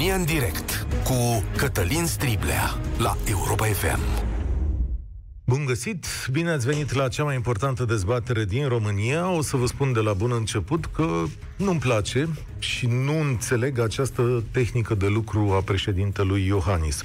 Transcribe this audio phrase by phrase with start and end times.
[0.00, 4.00] România în direct cu Cătălin Striblea la Europa FM.
[5.44, 6.06] Bun găsit!
[6.32, 9.30] Bine ați venit la cea mai importantă dezbatere din România.
[9.30, 11.24] O să vă spun de la bun început că
[11.56, 17.04] nu-mi place și nu înțeleg această tehnică de lucru a președintelui Iohannis.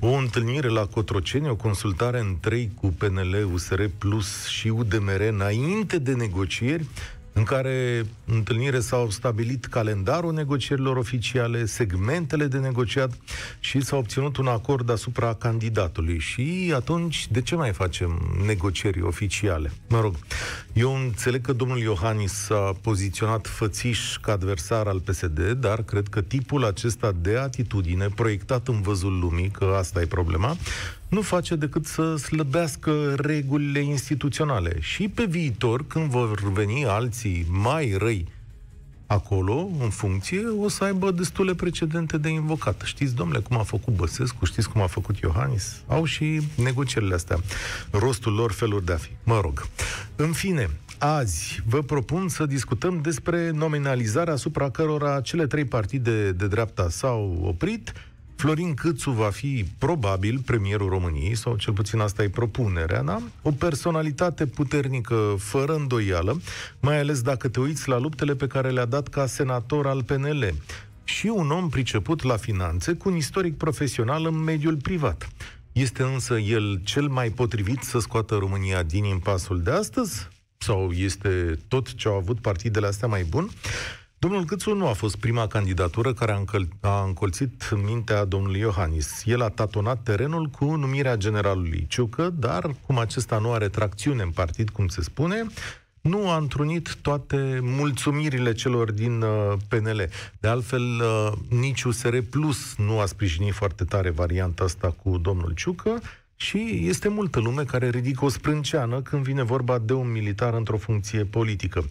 [0.00, 5.98] O întâlnire la Cotroceni, o consultare în trei cu PNL, USR Plus și UDMR înainte
[5.98, 6.86] de negocieri,
[7.32, 13.12] în care întâlnire s-au stabilit calendarul negocierilor oficiale, segmentele de negociat
[13.60, 16.18] și s-a obținut un acord asupra candidatului.
[16.18, 19.72] Și atunci, de ce mai facem negocieri oficiale?
[19.88, 20.14] Mă rog,
[20.72, 26.20] eu înțeleg că domnul Iohannis s-a poziționat fățiș ca adversar al PSD, dar cred că
[26.20, 30.56] tipul acesta de atitudine, proiectat în văzul lumii, că asta e problema,
[31.12, 34.76] nu face decât să slăbească regulile instituționale.
[34.80, 38.28] Și pe viitor, când vor veni alții mai răi
[39.06, 42.80] acolo, în funcție, o să aibă destule precedente de invocat.
[42.84, 45.82] Știți, domnule, cum a făcut Băsescu, știți cum a făcut Iohannis?
[45.86, 47.38] Au și negocierile astea.
[47.90, 49.10] Rostul lor, feluri de a fi.
[49.24, 49.66] Mă rog.
[50.16, 56.46] În fine, azi vă propun să discutăm despre nominalizarea asupra cărora cele trei partide de
[56.46, 57.92] dreapta s-au oprit,
[58.36, 63.22] Florin Câțu va fi probabil premierul României, sau cel puțin asta e propunerea, da?
[63.42, 66.40] O personalitate puternică, fără îndoială,
[66.80, 70.54] mai ales dacă te uiți la luptele pe care le-a dat ca senator al PNL.
[71.04, 75.28] Și un om priceput la finanțe, cu un istoric profesional în mediul privat.
[75.72, 80.28] Este însă el cel mai potrivit să scoată România din impasul de astăzi?
[80.58, 83.50] Sau este tot ce au avut partidele astea mai bun?
[84.22, 89.22] Domnul Câțu nu a fost prima candidatură care a, încăl- a încolțit mintea domnului Iohannis.
[89.24, 94.30] El a tatonat terenul cu numirea generalului Ciucă, dar cum acesta nu are tracțiune în
[94.30, 95.46] partid, cum se spune,
[96.00, 100.08] nu a întrunit toate mulțumirile celor din uh, PNL.
[100.40, 105.52] De altfel, uh, nici USR Plus nu a sprijinit foarte tare varianta asta cu domnul
[105.54, 106.00] Ciucă
[106.36, 110.76] și este multă lume care ridică o sprânceană când vine vorba de un militar într-o
[110.76, 111.84] funcție politică.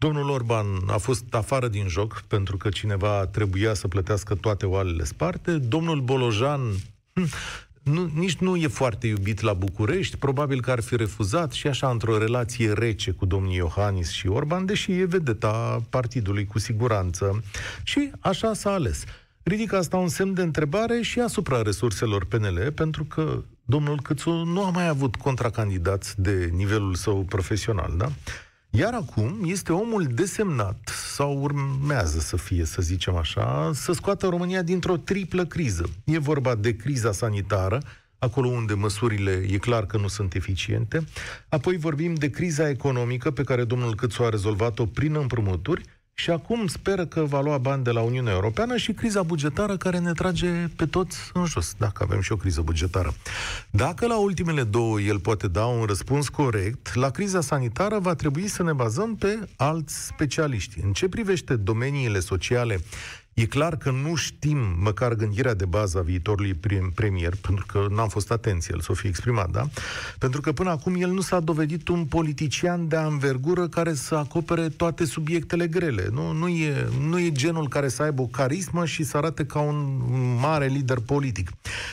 [0.00, 5.04] Domnul Orban a fost afară din joc pentru că cineva trebuia să plătească toate oalele
[5.04, 5.58] sparte.
[5.58, 6.60] Domnul Bolojan
[7.12, 7.28] hm,
[7.82, 11.90] nu, nici nu e foarte iubit la București, probabil că ar fi refuzat și așa
[11.90, 17.42] într-o relație rece cu domnii Iohannis și Orban, deși e vedeta partidului cu siguranță.
[17.82, 19.04] Și așa s-a ales.
[19.42, 24.64] Ridică asta un semn de întrebare și asupra resurselor PNL, pentru că domnul Câțu nu
[24.64, 28.10] a mai avut contracandidați de nivelul său profesional, da?
[28.72, 34.62] Iar acum este omul desemnat, sau urmează să fie, să zicem așa, să scoată România
[34.62, 35.90] dintr-o triplă criză.
[36.04, 37.82] E vorba de criza sanitară,
[38.18, 41.04] acolo unde măsurile e clar că nu sunt eficiente.
[41.48, 45.82] Apoi vorbim de criza economică pe care domnul Câțu a rezolvat-o prin împrumuturi
[46.20, 49.98] și acum speră că va lua bani de la Uniunea Europeană și criza bugetară care
[49.98, 53.14] ne trage pe toți în jos, dacă avem și o criză bugetară.
[53.70, 58.48] Dacă la ultimele două el poate da un răspuns corect, la criza sanitară va trebui
[58.48, 60.80] să ne bazăm pe alți specialiști.
[60.82, 62.80] În ce privește domeniile sociale
[63.40, 66.54] E clar că nu știm măcar gândirea de bază a viitorului
[66.94, 69.68] premier, pentru că n-am fost atenție el să o fie exprimat, da?
[70.18, 74.68] Pentru că până acum el nu s-a dovedit un politician de anvergură care să acopere
[74.68, 76.08] toate subiectele grele.
[76.12, 79.60] Nu, nu, e, nu e genul care să aibă o carismă și să arate ca
[79.60, 80.00] un
[80.40, 81.50] mare lider politic.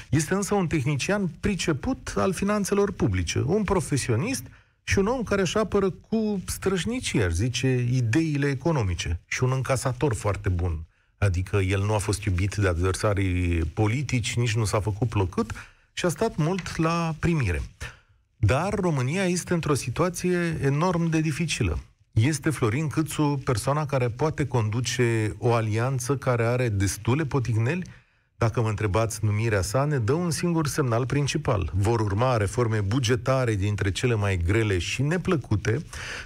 [0.10, 4.44] Este însă un tehnician priceput al finanțelor publice, un profesionist
[4.84, 10.14] și un om care își apără cu strășnicie, ar zice, ideile economice și un încasator
[10.14, 10.86] foarte bun
[11.18, 15.52] Adică el nu a fost iubit de adversarii politici, nici nu s-a făcut plăcut
[15.94, 17.62] și a stat mult la primire.
[18.38, 21.80] Dar România este într-o situație enorm de dificilă.
[22.12, 27.84] Este Florin Câțu persoana care poate conduce o alianță care are destule potigneli
[28.38, 31.72] dacă mă întrebați numirea sa, ne dă un singur semnal principal.
[31.74, 35.82] Vor urma reforme bugetare dintre cele mai grele și neplăcute,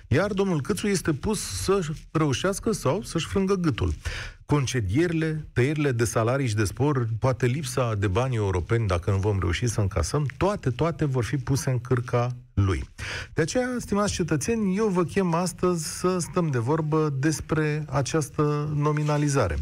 [0.08, 1.80] iar domnul Câțu este pus să
[2.12, 3.94] reușească sau să-și frângă gâtul.
[4.46, 9.40] Concedierile, tăierile de salarii și de spor, poate lipsa de bani europeni, dacă nu vom
[9.40, 12.84] reuși să încasăm, toate, toate vor fi puse în cârca lui.
[13.34, 19.58] De aceea, stimați cetățeni, eu vă chem astăzi să stăm de vorbă despre această nominalizare.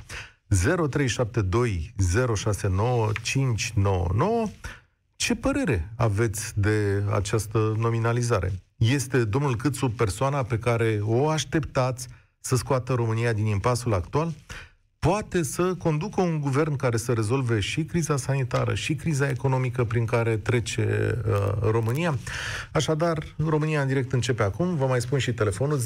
[0.50, 1.94] 0372
[2.36, 4.48] 069 599.
[5.16, 8.52] Ce părere aveți de această nominalizare?
[8.76, 12.08] Este domnul Câțu persoana pe care o așteptați
[12.40, 14.34] să scoată România din impasul actual?
[15.00, 20.06] Poate să conducă un guvern care să rezolve și criza sanitară și criza economică prin
[20.06, 22.18] care trece uh, România.
[22.72, 24.76] Așadar, România în direct începe acum.
[24.76, 25.84] Vă mai spun și telefonul 0372069599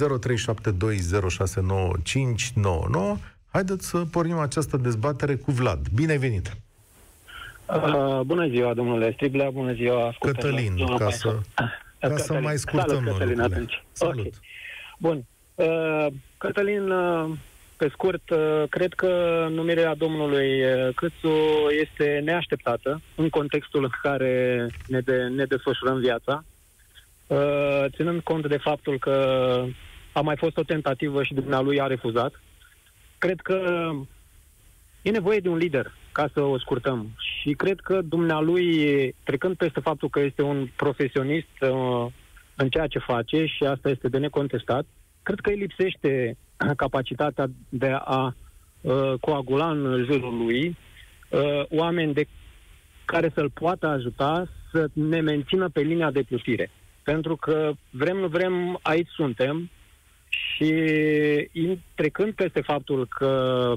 [3.54, 5.88] Haideți să pornim această dezbatere cu Vlad.
[5.96, 6.58] Bine ai venit!
[7.68, 11.40] Uh, bună ziua, domnule Striblea, bună ziua, Cătălin, ca să,
[12.00, 13.84] ca să mai scurtăm Salut, Cătălin, atunci.
[13.92, 14.18] Salut.
[14.18, 14.32] Okay.
[14.98, 15.26] Bun.
[15.56, 16.08] Uh,
[16.38, 17.30] Cătălin, uh,
[17.78, 21.34] pe scurt, uh, cred că numirea domnului uh, Câțu
[21.82, 26.44] este neașteptată în contextul în care ne, de, ne desfășurăm viața,
[27.28, 29.16] uh, ținând cont de faptul că
[30.12, 32.34] a mai fost o tentativă și dumnealui a refuzat.
[33.24, 33.90] Cred că
[35.02, 37.08] e nevoie de un lider, ca să o scurtăm.
[37.18, 42.06] Și cred că dumnealui, trecând peste faptul că este un profesionist uh,
[42.56, 44.86] în ceea ce face, și asta este de necontestat,
[45.22, 46.38] cred că îi lipsește
[46.84, 48.36] capacitatea de a
[48.82, 50.78] uh, coagula în jurul lui
[51.30, 52.28] uh, oameni de
[53.06, 56.72] care să-l poată ajuta să ne mențină pe linia de plutire.
[57.04, 59.70] Pentru că vrem, nu vrem, aici suntem
[60.56, 60.74] și
[61.96, 63.74] trecând peste faptul că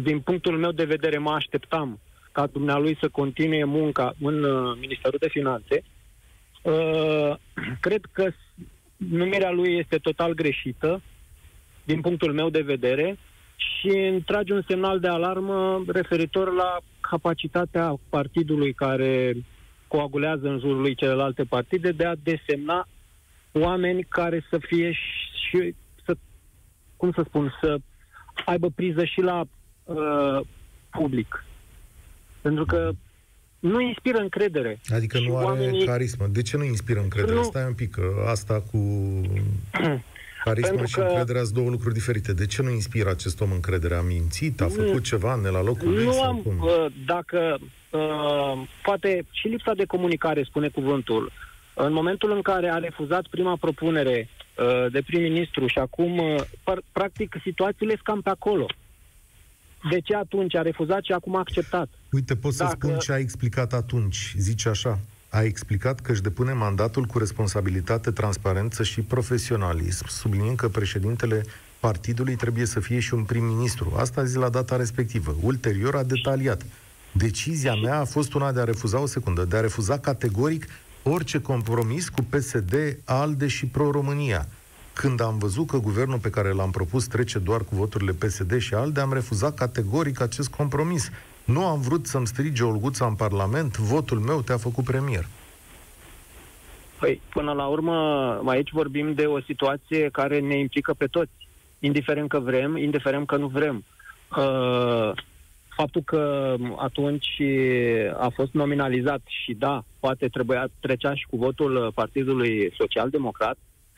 [0.00, 2.00] din punctul meu de vedere mă așteptam
[2.32, 5.82] ca dumnealui să continue munca în uh, Ministerul de Finanțe,
[6.62, 7.36] uh,
[7.86, 8.30] cred că
[8.96, 11.02] numirea lui este total greșită
[11.84, 13.18] din punctul meu de vedere
[13.56, 19.36] și îmi trage un semnal de alarmă referitor la capacitatea partidului care
[19.86, 22.88] coagulează în jurul lui celelalte partide de a desemna
[23.52, 26.14] oameni care să fie și să,
[26.96, 27.76] cum să spun, să
[28.44, 29.44] aibă priză și la
[29.84, 30.40] uh,
[30.90, 31.44] public.
[32.40, 32.92] Pentru că
[33.58, 34.80] nu inspiră încredere.
[34.94, 35.84] Adică nu are oamenii...
[35.84, 36.26] carismă.
[36.26, 37.34] De ce nu inspiră încredere?
[37.34, 37.42] Nu...
[37.42, 38.78] Stai un pic, că asta cu
[40.44, 41.00] carismă Pentru și că...
[41.00, 42.32] încrederea sunt două lucruri diferite.
[42.32, 43.94] De ce nu inspiră acest om încredere?
[43.94, 44.60] A mințit?
[44.60, 44.98] A făcut nu...
[44.98, 46.04] ceva ne la locul lui?
[46.04, 46.58] Nu am, cum?
[46.58, 47.58] Uh, dacă
[47.90, 51.32] uh, poate și lipsa de comunicare spune cuvântul.
[51.74, 57.36] În momentul în care a refuzat prima propunere uh, de prim-ministru și acum, uh, practic,
[57.42, 58.66] situațiile sunt cam pe acolo.
[59.90, 61.88] De ce atunci a refuzat și acum a acceptat?
[62.10, 62.76] Uite, pot să Dacă...
[62.86, 64.34] spun ce a explicat atunci.
[64.38, 64.98] Zice așa,
[65.28, 71.42] a explicat că își depune mandatul cu responsabilitate, transparență și profesionalism, subliniind că președintele
[71.80, 73.92] partidului trebuie să fie și un prim-ministru.
[73.96, 75.36] Asta a zis la data respectivă.
[75.40, 76.62] Ulterior a detaliat.
[77.12, 80.66] Decizia mea a fost una de a refuza o secundă, de a refuza categoric
[81.02, 84.46] orice compromis cu PSD, ALDE și Pro-România.
[84.92, 88.74] Când am văzut că guvernul pe care l-am propus trece doar cu voturile PSD și
[88.74, 91.10] ALDE, am refuzat categoric acest compromis.
[91.44, 95.26] Nu am vrut să-mi strige Olguța în Parlament, votul meu te-a făcut premier.
[96.98, 97.96] Păi, până la urmă,
[98.46, 101.32] aici vorbim de o situație care ne implică pe toți,
[101.78, 103.84] indiferent că vrem, indiferent că nu vrem.
[104.36, 105.12] Uh,
[105.76, 107.42] faptul că atunci
[108.18, 113.56] a fost nominalizat și da, poate trebuia trecea și cu votul Partidului Social Democrat,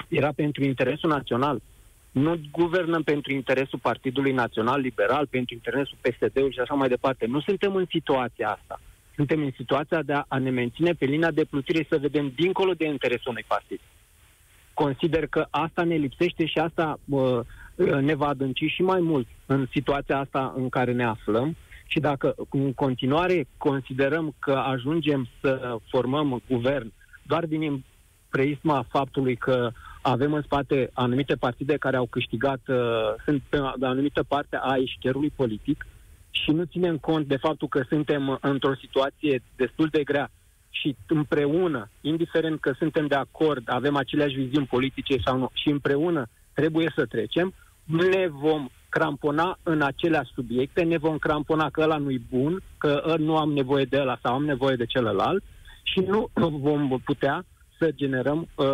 [0.08, 1.60] era pentru interesul național.
[2.10, 7.26] Nu guvernăm pentru interesul Partidului Național Liberal, pentru interesul PSD-ului și așa mai departe.
[7.26, 8.80] Nu suntem în situația asta.
[9.14, 12.72] Suntem în situația de a, a ne menține pe linia de plutire să vedem dincolo
[12.72, 13.80] de interesul unui partid.
[14.74, 17.40] Consider că asta ne lipsește și asta uh,
[18.00, 21.56] ne va adânci și mai mult în situația asta în care ne aflăm
[21.94, 27.84] și dacă în continuare considerăm că ajungem să formăm guvern doar din
[28.28, 29.70] preisma faptului că
[30.02, 32.76] avem în spate anumite partide care au câștigat, uh,
[33.24, 35.86] sunt pe o anumită parte a eșcherului politic
[36.30, 40.30] și nu ținem cont de faptul că suntem într-o situație destul de grea
[40.70, 46.26] și împreună, indiferent că suntem de acord, avem aceleași viziuni politice sau nu, și împreună
[46.52, 52.22] trebuie să trecem, ne vom crampona în aceleași subiecte, ne vom crampona că ăla nu-i
[52.30, 55.42] bun, că nu am nevoie de ăla sau am nevoie de celălalt
[55.82, 56.30] și nu
[56.66, 57.44] vom putea
[57.78, 58.66] să generăm uh,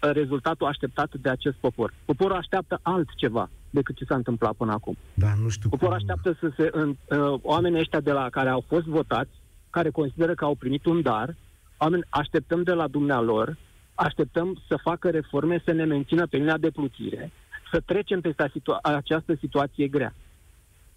[0.00, 1.94] rezultatul așteptat de acest popor.
[2.04, 4.96] Poporul așteaptă altceva decât ce s-a întâmplat până acum.
[5.14, 6.08] Da, nu știu Poporul cum...
[6.08, 6.68] așteaptă să se...
[6.72, 9.30] În, uh, oamenii ăștia de la care au fost votați,
[9.70, 11.34] care consideră că au primit un dar,
[11.78, 13.56] oameni, așteptăm de la dumnealor,
[13.94, 17.32] așteptăm să facă reforme, să ne mențină pe linia de plutire,
[17.70, 20.14] să trecem peste situa- această situație grea.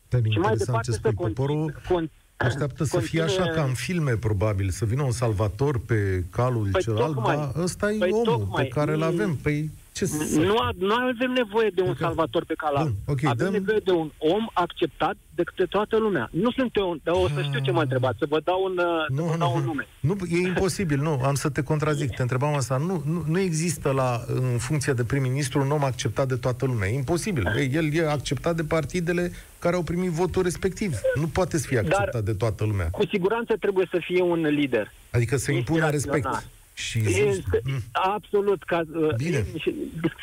[0.10, 1.74] Da, și mai departe să poporul...
[1.82, 6.68] Con- Așteaptă să fie așa ca în filme, probabil, să vină un salvator pe calul
[6.72, 9.36] păi celălalt, tocmai, dar ăsta e păi omul tocmai, pe care îl avem.
[9.36, 10.40] Păi ce să...
[10.40, 12.08] Nu, nu avem nevoie de un okay.
[12.08, 12.94] salvator pe calul.
[13.06, 13.54] Okay, avem dăm...
[13.54, 16.30] nevoie de un om acceptat de către toată lumea.
[16.32, 18.74] Nu sunt eu, dar o să știu ce mă întrebați, să vă dau un,
[19.08, 19.88] nu, vă dau nu, un nume.
[20.00, 22.78] Nu, e imposibil, nu, am să te contrazic, te întrebam asta.
[22.78, 26.88] Nu, nu, nu există la, în funcție de prim-ministru un om acceptat de toată lumea.
[26.90, 27.46] E imposibil.
[27.72, 31.00] El e acceptat de partidele care au primit votul respectiv.
[31.16, 32.90] Nu poate să fie acceptat Dar, de toată lumea.
[32.90, 34.92] Cu siguranță trebuie să fie un lider.
[35.12, 36.48] Adică să impună respect.
[36.78, 37.80] Și Este, Mm.
[37.92, 39.46] absolut, ca, uh, Bine.
[39.60, 39.74] și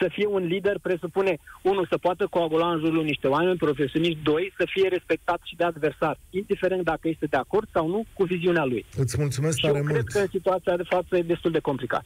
[0.00, 4.52] să fie un lider presupune, unul, să poată coagula în jurul niște oameni profesioniști, doi,
[4.58, 8.64] să fie respectat și de adversar, indiferent dacă este de acord sau nu cu viziunea
[8.64, 8.84] lui.
[8.96, 10.08] Îți mulțumesc Și tare eu cred mult.
[10.08, 12.04] că în situația de față e destul de complicat.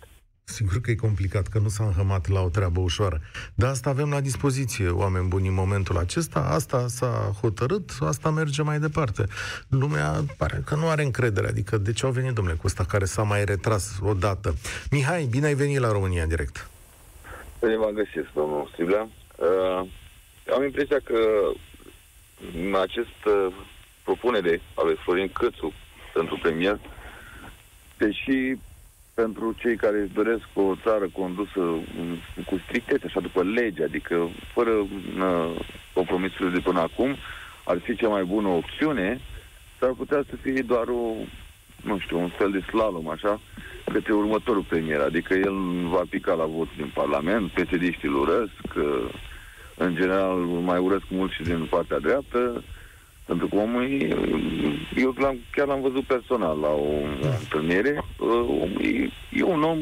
[0.49, 3.21] Sigur că e complicat, că nu s-a înhămat la o treabă ușoară.
[3.55, 6.41] Dar asta avem la dispoziție, oameni buni, în momentul acesta.
[6.41, 9.25] Asta s-a hotărât, asta merge mai departe.
[9.69, 11.49] Lumea pare că nu are încredere.
[11.49, 14.55] Adică de ce au venit, domnule, cu ăsta care s-a mai retras odată?
[14.91, 16.71] Mihai, bine ai venit la România în direct.
[17.61, 19.09] Bine v-am găsit, domnul Striblea.
[19.37, 19.89] Uh,
[20.55, 21.19] am impresia că
[22.55, 23.53] în această
[24.05, 25.73] propunere a lui Florin Cățu
[26.15, 26.81] pentru premier,
[27.99, 28.57] deși
[29.23, 34.29] pentru cei care își doresc o țară condusă mm, cu strictețe, așa după lege, adică
[34.55, 35.51] fără uh,
[35.93, 37.17] compromisurile de până acum,
[37.65, 39.21] ar fi cea mai bună opțiune,
[39.79, 41.03] s-ar putea să fie doar o,
[41.83, 43.41] nu știu, un fel de slalom, așa,
[43.93, 45.01] către următorul premier.
[45.01, 45.57] Adică el
[45.89, 49.09] va pica la vot din Parlament, psd îl urăsc, uh,
[49.75, 50.37] în general
[50.71, 52.63] mai urăsc mult și din partea dreaptă,
[53.31, 54.17] pentru că omul, e-
[54.97, 56.91] eu l-am, chiar l-am văzut personal la o
[57.41, 59.79] întâlnire, uh, omul e, e un om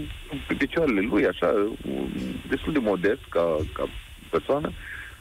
[0.49, 2.05] pe picioarele lui, așa, uh,
[2.49, 3.85] destul de modest ca, ca
[4.31, 4.71] persoană,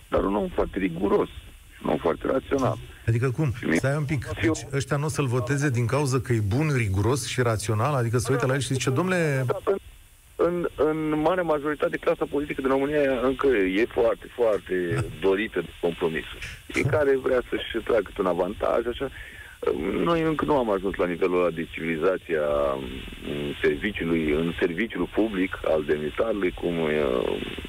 [0.10, 1.28] dar un om foarte riguros,
[1.76, 2.78] și un om foarte rațional.
[3.08, 3.54] Adică cum?
[3.58, 4.26] Și mie- Stai un pic.
[4.42, 7.94] Deci ăștia nu o să-l voteze din cauza că e bun, riguros și rațional?
[7.94, 9.46] Adică să uită la el și zice, domnule,
[10.48, 14.76] În, în mare majoritate, clasa politică din România încă e foarte, foarte
[15.22, 16.48] dorită de compromisuri.
[16.74, 19.10] E care vrea să-și tragă câte un avantaj, așa.
[20.04, 22.84] Noi încă nu am ajuns la nivelul ăla de civilizație a m,
[23.62, 27.02] serviciului, în serviciul public al demnitarului, cum e,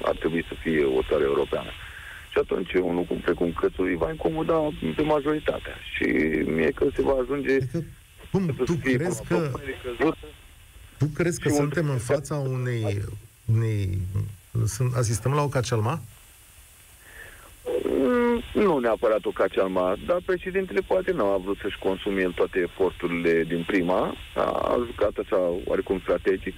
[0.01, 1.69] ar trebui să fie o țară europeană.
[2.31, 5.75] Și atunci un lucru precum Cățul îi va incomoda pe majoritatea.
[5.93, 6.05] Și
[6.45, 7.83] mie că se va ajunge adică,
[8.31, 10.16] cum, să tu fie crezi cu o că propunere căzută.
[10.97, 13.01] Tu crezi că Și un- suntem în fața unei,
[13.55, 13.99] unei
[14.65, 15.99] sunt, asistăm la o cacelma?
[17.85, 22.59] Mm, Nu neapărat o cacealma, dar președintele poate nu a vrut să-și consume el toate
[22.59, 26.55] eforturile din prima, a jucat așa oarecum strategic.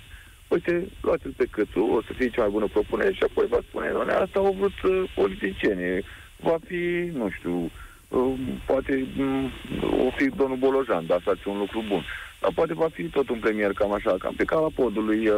[0.47, 3.89] Uite, luați-l pe câțu, o să fie cea mai bună propunere și apoi va spune,
[3.91, 6.03] doamne, asta au vrut uh, politicienii,
[6.43, 7.71] va fi, nu știu,
[8.07, 8.33] uh,
[8.65, 9.51] poate mm,
[10.07, 12.03] o fi domnul Bolojan, dar asta ar fi un lucru bun.
[12.41, 15.35] Dar poate va fi tot un premier cam așa, cam pe cala podului uh,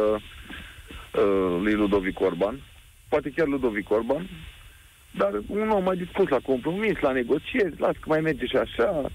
[1.14, 2.60] uh, lui Ludovic Orban,
[3.08, 4.28] poate chiar Ludovic Orban,
[5.10, 9.10] dar un om mai dispus la compromis, la negocieri, las că mai merge și așa.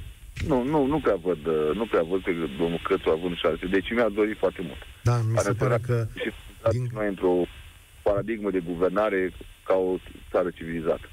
[0.47, 3.65] Nu, nu, nu prea văd, uh, nu prea văd pe domnul Cățu având șanse.
[3.65, 4.81] Deci mi-a dorit foarte mult.
[5.03, 5.81] Da, mi se Are pare adevărat.
[6.13, 6.31] că Și
[6.71, 6.89] din- din...
[6.93, 7.41] noi într-o
[8.01, 9.31] paradigmă de guvernare
[9.63, 9.95] ca o
[10.31, 11.09] țară civilizată.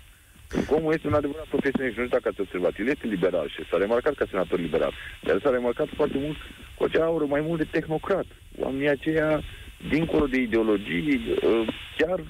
[0.49, 2.73] Pentru că omul este un adevărat profesionist, nu știu dacă ați observat.
[2.79, 4.93] El este liberal și s-a remarcat ca senator liberal.
[5.23, 6.37] Dar s-a remarcat foarte mult
[6.77, 8.27] cu acea aură mai mult de tehnocrat.
[8.59, 9.43] Oamenii aceia,
[9.89, 12.21] dincolo de ideologii, uh, chiar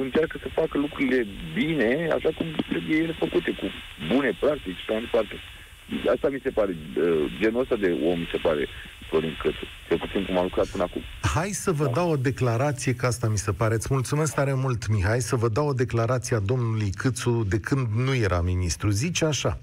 [0.00, 3.66] încearcă să facă lucrurile bine, așa cum trebuie ele făcute, cu
[4.08, 5.34] bune practici și așa mai departe.
[6.14, 8.66] Asta mi se pare, uh, genul ăsta de om mi se pare
[9.08, 11.02] Florin Cățu, cel puțin cum a lucrat până acum.
[11.34, 13.74] Hai să vă dau o declarație, că asta mi se pare.
[13.74, 17.86] Îți mulțumesc tare mult, Mihai, să vă dau o declarație a domnului Câțu de când
[17.94, 18.90] nu era ministru.
[18.90, 19.58] Zice așa.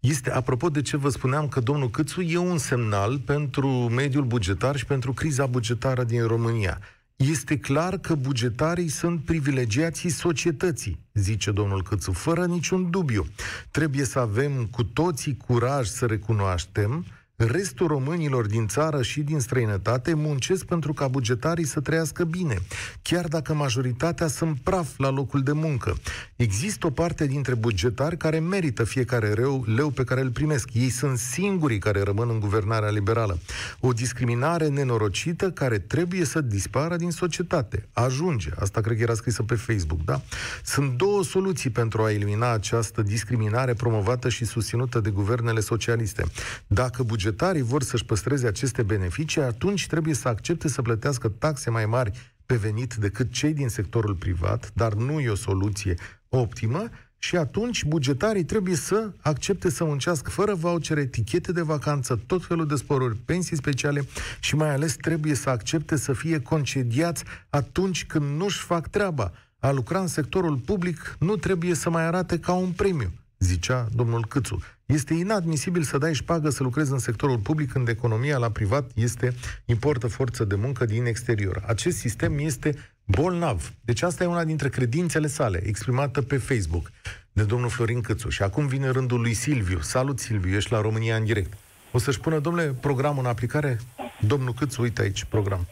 [0.00, 4.76] Este, apropo de ce vă spuneam că domnul Câțu e un semnal pentru mediul bugetar
[4.76, 6.78] și pentru criza bugetară din România.
[7.16, 13.26] Este clar că bugetarii sunt privilegiații societății, zice domnul Câțu, fără niciun dubiu.
[13.70, 17.04] Trebuie să avem cu toții curaj să recunoaștem
[17.46, 22.58] Restul românilor din țară și din străinătate muncesc pentru ca bugetarii să trăiască bine,
[23.02, 25.96] chiar dacă majoritatea sunt praf la locul de muncă.
[26.36, 30.68] Există o parte dintre bugetari care merită fiecare reu, leu pe care îl primesc.
[30.72, 33.38] Ei sunt singurii care rămân în guvernarea liberală.
[33.80, 37.88] O discriminare nenorocită care trebuie să dispară din societate.
[37.92, 38.50] Ajunge.
[38.58, 40.22] Asta cred că era scrisă pe Facebook, da?
[40.64, 46.24] Sunt două soluții pentru a elimina această discriminare promovată și susținută de guvernele socialiste.
[46.66, 51.86] Dacă bugetarii vor să-și păstreze aceste beneficii, atunci trebuie să accepte să plătească taxe mai
[51.86, 55.94] mari pe venit decât cei din sectorul privat, dar nu e o soluție
[56.28, 62.44] optimă, și atunci bugetarii trebuie să accepte să muncească fără vouchere, etichete de vacanță, tot
[62.44, 64.04] felul de sporuri, pensii speciale
[64.40, 69.32] și mai ales trebuie să accepte să fie concediați atunci când nu-și fac treaba.
[69.58, 74.26] A lucra în sectorul public nu trebuie să mai arate ca un premiu, zicea domnul
[74.26, 74.62] Câțu.
[74.92, 79.34] Este inadmisibil să dai șpagă să lucrezi în sectorul public când economia la privat este
[79.64, 81.62] importă forță de muncă din exterior.
[81.66, 83.72] Acest sistem este bolnav.
[83.84, 86.90] Deci asta e una dintre credințele sale, exprimată pe Facebook
[87.32, 88.28] de domnul Florin Câțu.
[88.28, 89.80] Și acum vine rândul lui Silviu.
[89.80, 91.52] Salut, Silviu, ești la România în direct.
[91.92, 93.78] O să-și pună, domnule, programul în aplicare?
[94.20, 95.66] Domnul Câțu, uite aici, program.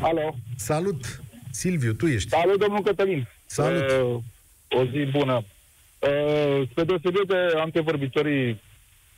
[0.00, 0.34] Alo.
[0.56, 1.22] Salut!
[1.50, 2.28] Silviu, tu ești.
[2.28, 3.28] Salut, domnul Cătălin.
[3.46, 3.90] Salut.
[3.90, 4.22] Uh,
[4.68, 5.44] o zi bună.
[6.04, 8.60] Uh, spre deosebire de antevorbitorii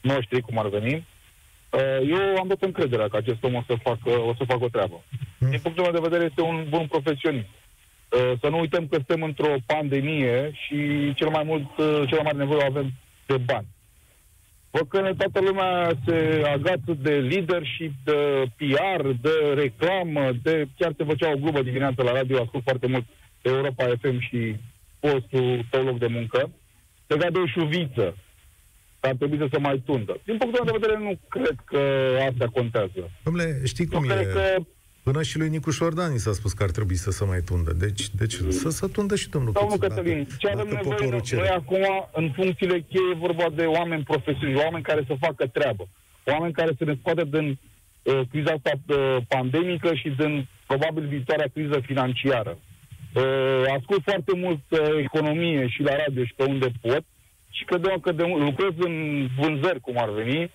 [0.01, 4.11] noștri, cum ar veni, uh, eu am dat încrederea că acest om o să facă,
[4.11, 5.05] o să facă o treabă.
[5.39, 5.51] Mm.
[5.51, 7.49] Din punctul meu de vedere, este un bun profesionist.
[7.49, 12.25] Uh, să nu uităm că suntem într-o pandemie și cel mai mult, uh, cel mai
[12.25, 12.93] mare nevoie o avem
[13.27, 13.67] de bani.
[14.71, 21.05] Văd că toată lumea se agață de leadership, de PR, de reclamă, de chiar te
[21.05, 23.05] făcea o glumă dimineața la radio, ascult foarte mult
[23.43, 24.57] Europa FM și
[25.01, 26.51] postul tău loc de muncă,
[27.07, 28.17] legat de o șuviță,
[29.01, 30.21] că ar trebui să se mai tundă.
[30.25, 31.81] Din punctul meu de vedere, nu cred că
[32.31, 33.11] asta contează.
[33.25, 34.33] Domnule, știi Eu cum cred e?
[34.33, 34.57] că
[35.03, 37.73] Până și lui Nicu Șordani s-a spus că ar trebui să se mai tundă.
[37.73, 40.85] Deci, deci să se tundă și domnul Domnul Câțu, Cătălin, dacă- ce avem dacă nevoie
[40.95, 41.41] poporul noi, cere.
[41.41, 45.89] noi acum, în funcțiile cheie, e vorba de oameni profesioniști, oameni care să facă treabă,
[46.25, 47.59] oameni care să ne scoate din
[48.03, 52.59] uh, criza asta uh, pandemică și din probabil viitoarea criză financiară.
[53.17, 57.05] Uh, ascult foarte mult uh, economie și la radio și pe unde pot
[57.51, 60.51] și cred că de, lucrez în vânzări, cum ar veni,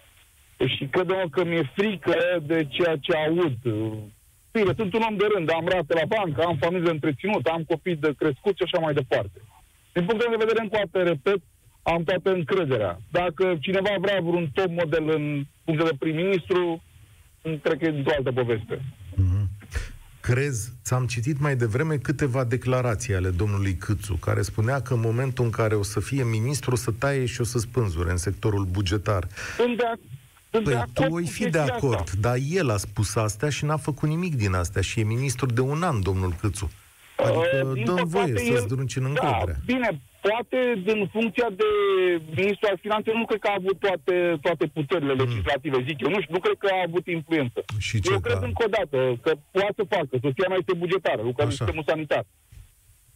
[0.76, 3.58] și cred că mi-e frică de ceea ce aud.
[4.52, 7.96] Bine, sunt un om de rând, am rate la bancă, am familie întreținută, am copii
[7.96, 9.40] de crescut și așa mai departe.
[9.94, 11.42] Din punctul meu de vedere, încă o dată, repet,
[11.84, 13.00] am toată încrederea.
[13.12, 16.84] Dacă cineva vrea vreun top model în funcție de prim-ministru,
[17.42, 18.82] cred că e într-o altă poveste.
[20.22, 25.46] Crezi, ți-am citit mai devreme câteva declarații ale domnului Câțu, care spunea că în momentul
[25.46, 28.66] în care o să fie ministru, o să taie și o să spânzure în sectorul
[28.66, 29.28] bugetar.
[29.58, 29.84] Sunt de,
[30.52, 32.12] sunt de Păi acord tu cu ai fi de chestia acord, asta.
[32.20, 35.62] dar el a spus astea și n-a făcut nimic din astea și e ministru de
[35.62, 36.72] un an, domnul Câțu.
[37.18, 39.60] Adică Uh, din dăm voie păcate, să-ți el- drunci în Da, încredere.
[39.66, 41.70] bine, poate din funcția de
[42.40, 46.10] ministru al finanțelor nu cred că a avut toate, toate puterile legislative, zic eu.
[46.16, 47.60] Nu știu, nu cred că a avut influență.
[47.74, 47.80] Mm.
[47.88, 50.14] Și ce eu cred ca- încă o dată că poate să facă.
[50.26, 51.62] Soția mea este bugetară, lucrează în Așa.
[51.64, 52.24] sistemul sanitar.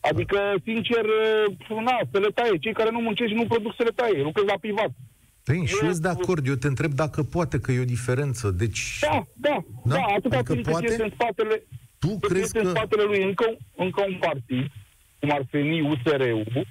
[0.09, 1.05] Adică, sincer,
[1.87, 2.57] na, să le taie.
[2.65, 4.21] Cei care nu muncesc și nu produc să le taie.
[4.21, 4.91] Lucrez la privat.
[5.47, 6.47] Păi, și Eu- eu sunt de acord.
[6.47, 8.45] Eu te întreb dacă poate, că e o diferență.
[8.51, 9.95] Deci, Da, da, Da?
[9.95, 10.85] da, atâta Adică timp cât poate?
[10.91, 11.55] este în spatele,
[11.99, 12.69] tu cât crezi este în că...
[12.69, 14.65] spatele lui încă, încă un partid,
[15.19, 16.65] cum ar veni USR-ul,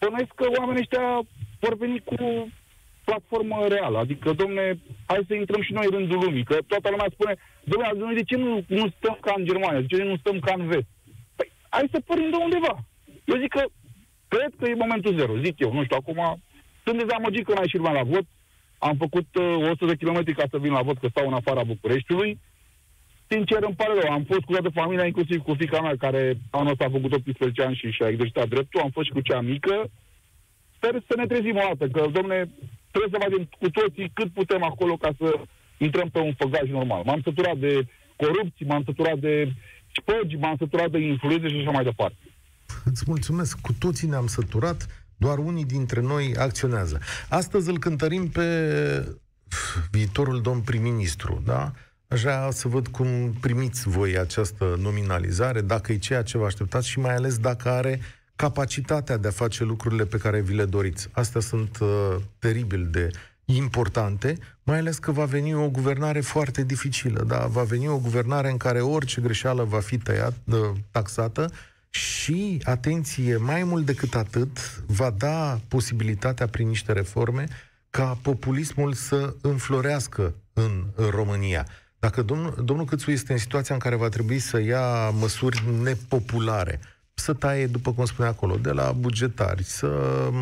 [0.00, 1.06] bănuiesc că oamenii ăștia
[1.60, 2.16] vor veni cu
[3.04, 3.98] platformă reală.
[3.98, 4.64] Adică, domne,
[5.06, 6.44] hai să intrăm și noi în rândul lumii.
[6.44, 7.34] Că toată lumea spune,
[7.64, 9.80] domne, noi de ce nu, nu stăm ca în Germania?
[9.80, 10.88] De ce nu stăm ca în vest?
[11.36, 12.74] Păi, hai să pornim de undeva.
[13.24, 13.62] Eu zic că,
[14.28, 15.72] cred că e momentul zero, zic eu.
[15.72, 16.20] Nu știu, acum
[16.84, 18.26] sunt dezamăgit că n-a ieșit lumea la vot.
[18.78, 21.62] Am făcut uh, 100 de kilometri ca să vin la vot, că stau în afara
[21.72, 22.40] Bucureștiului.
[23.30, 24.12] Sincer, îmi pare rău.
[24.12, 27.62] Am fost cu toată familia, inclusiv cu fica mea, care anul ăsta a făcut 18
[27.62, 28.80] ani și și-a exercitat dreptul.
[28.80, 29.90] Am fost și cu cea mică.
[30.76, 32.38] Sper să ne trezim o dată, că, domne,
[32.90, 35.28] trebuie să facem cu toții cât putem acolo ca să
[35.78, 37.02] intrăm pe un făgaș normal.
[37.04, 37.86] M-am săturat de
[38.16, 39.52] corupții, m-am săturat de
[39.96, 42.16] spăgi, m-am săturat de influențe și așa mai departe.
[42.84, 43.60] Îți mulțumesc.
[43.60, 47.00] Cu toții ne-am săturat, doar unii dintre noi acționează.
[47.28, 48.46] Astăzi îl cântărim pe
[49.90, 51.72] viitorul domn prim-ministru, da?
[52.08, 56.88] Aș vrea să văd cum primiți voi această nominalizare, dacă e ceea ce vă așteptați
[56.88, 58.00] și mai ales dacă are
[58.36, 61.08] capacitatea de a face lucrurile pe care vi le doriți.
[61.12, 63.10] Astea sunt uh, teribil de
[63.44, 67.46] importante, mai ales că va veni o guvernare foarte dificilă, da?
[67.46, 70.58] Va veni o guvernare în care orice greșeală va fi tăiat, uh,
[70.90, 71.52] taxată
[71.90, 77.48] și, atenție, mai mult decât atât, va da posibilitatea prin niște reforme
[77.90, 81.66] ca populismul să înflorească în România.
[81.98, 86.80] Dacă domnul, domnul Câțu este în situația în care va trebui să ia măsuri nepopulare,
[87.14, 89.88] să taie, după cum spunea acolo, de la bugetari, să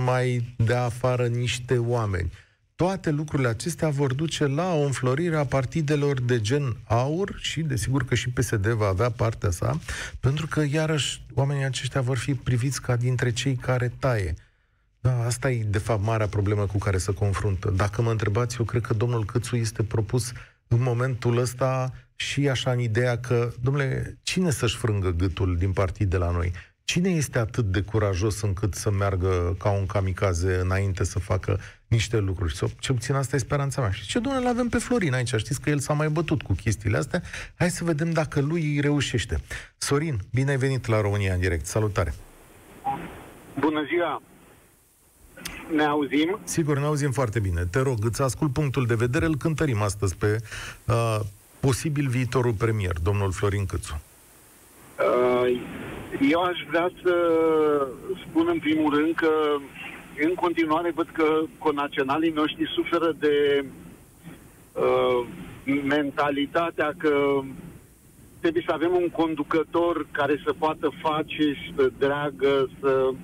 [0.05, 2.33] mai dea afară niște oameni,
[2.77, 8.05] toate lucrurile acestea vor duce la o înflorire a partidelor de gen aur și, desigur,
[8.05, 9.79] că și PSD va avea partea sa,
[10.21, 14.35] pentru că, iarăși, oamenii aceștia vor fi priviți ca dintre cei care taie.
[15.01, 17.71] Da, asta e, de fapt, marea problemă cu care se confruntă.
[17.77, 20.33] Dacă mă întrebați, eu cred că domnul Câțu este propus
[20.69, 26.11] în momentul ăsta și așa în ideea că, domnule, cine să-și frângă gâtul din partid
[26.11, 26.53] de la noi?
[26.85, 32.19] Cine este atât de curajos încât să meargă ca un kamikaze înainte să facă niște
[32.19, 32.57] lucruri?
[32.57, 33.91] Sau, ce puțin asta e speranța mea.
[33.91, 35.35] Și ce, domnule, îl avem pe Florin aici.
[35.35, 37.23] Știți că el s-a mai bătut cu chestiile astea.
[37.55, 39.41] Hai să vedem dacă lui îi reușește.
[39.77, 41.67] Sorin, bine ai venit la România în direct.
[41.67, 42.15] Salutare!
[43.61, 44.23] Bună ziua!
[45.75, 46.39] Ne auzim?
[46.45, 47.65] Sigur, ne auzim foarte bine.
[47.71, 50.37] Te rog, îți ascult punctul de vedere, îl cântărim astăzi pe
[50.85, 51.21] uh,
[51.61, 54.01] posibil viitorul premier, domnul Florin Câțu.
[54.99, 55.61] Uh,
[56.31, 57.15] eu aș vrea să
[58.29, 59.31] spun în primul rând că
[60.23, 63.65] în continuare văd că conaționalii noștri suferă de
[64.73, 65.27] uh,
[65.85, 67.41] mentalitatea că
[68.41, 73.09] trebuie să avem un conducător care să poată face, să dragă, să...
[73.11, 73.15] Uh,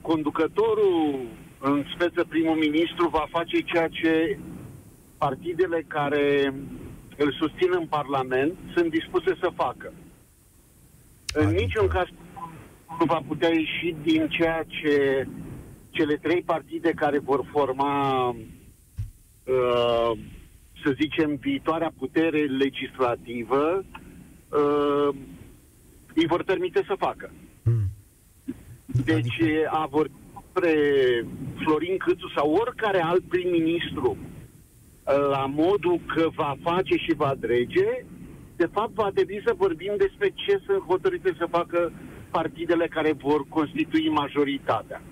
[0.00, 1.20] conducătorul,
[1.60, 4.38] în speță primul ministru, va face ceea ce
[5.18, 6.54] partidele care
[7.16, 9.92] îl susțin în Parlament sunt dispuse să facă.
[11.34, 12.06] În Adică- niciun caz
[12.98, 15.26] nu va putea ieși din ceea ce
[15.90, 20.18] cele trei partide care vor forma, uh,
[20.84, 23.84] să zicem, viitoarea putere legislativă,
[24.48, 25.14] uh,
[26.14, 27.30] îi vor permite să facă.
[27.62, 27.82] Hmm.
[28.92, 30.16] Deci a vorbit
[30.58, 31.26] despre
[31.62, 38.04] Florin Câțu sau oricare alt prim-ministru uh, la modul că va face și va drege,
[38.56, 41.92] de fapt va trebui să vorbim despre ce sunt hotărâte să facă
[42.30, 45.02] partidele care vor constitui majoritatea.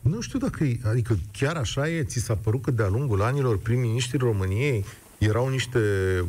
[0.00, 3.58] Nu știu dacă e, adică chiar așa e, ți s-a părut că de-a lungul anilor
[3.58, 4.84] prim-ministrii României
[5.18, 5.80] erau niște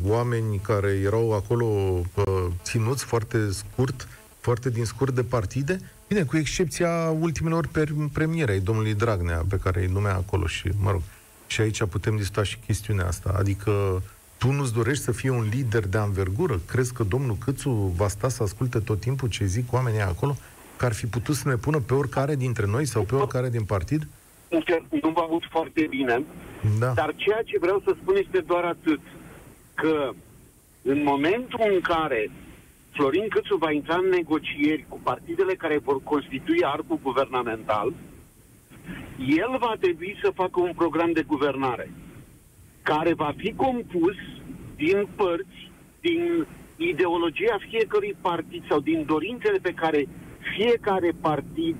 [0.04, 4.08] oameni care erau acolo uh, ținuți foarte scurt,
[4.40, 5.78] foarte din scurt de partide?
[6.08, 10.68] Bine, cu excepția ultimelor per- premiere ai domnului Dragnea, pe care îi numea acolo și,
[10.82, 11.00] mă rog,
[11.46, 13.34] și aici putem discuta și chestiunea asta.
[13.38, 14.02] Adică
[14.38, 16.60] tu nu-ți dorești să fii un lider de anvergură?
[16.66, 20.36] Crezi că domnul Câțu va sta să asculte tot timpul ce zic oamenii acolo?
[20.76, 23.64] Că ar fi putut să ne pună pe oricare dintre noi sau pe oricare din
[23.64, 24.06] partid?
[24.48, 26.22] Sincer, nu vă aud foarte bine,
[26.78, 26.92] Da.
[26.92, 29.00] dar ceea ce vreau să spun este doar atât,
[29.74, 30.10] că
[30.82, 32.30] în momentul în care
[32.94, 37.92] Florin Câțu va intra în negocieri cu partidele care vor constitui arcul guvernamental,
[39.18, 41.90] el va trebui să facă un program de guvernare
[42.82, 44.16] care va fi compus
[44.76, 50.08] din părți, din ideologia fiecărui partid sau din dorințele pe care
[50.56, 51.76] fiecare partid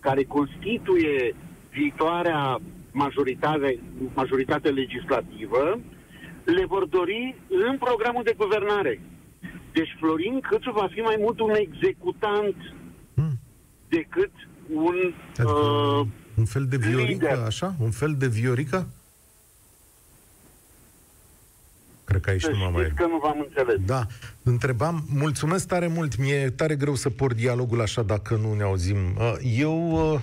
[0.00, 1.34] care constituie
[1.70, 2.58] viitoarea
[2.92, 3.78] majoritate,
[4.14, 5.80] majoritate legislativă
[6.44, 9.00] le vor dori în programul de guvernare.
[9.78, 12.54] Deci Florin Câțu va fi mai mult un executant
[13.14, 13.38] Hmm.
[13.88, 14.30] decât
[14.74, 14.96] un
[15.36, 15.50] Adică
[16.00, 17.38] uh, un fel de viorică, lider.
[17.46, 17.74] așa?
[17.80, 18.88] Un fel de viorică?
[22.04, 22.82] Cred că aici să nu mă mai...
[22.82, 23.76] știți că nu v-am înțeles.
[23.86, 24.06] Da,
[24.42, 28.96] întrebam, mulțumesc tare mult, mi-e tare greu să port dialogul așa dacă nu ne auzim.
[29.18, 30.20] Uh, Eu uh,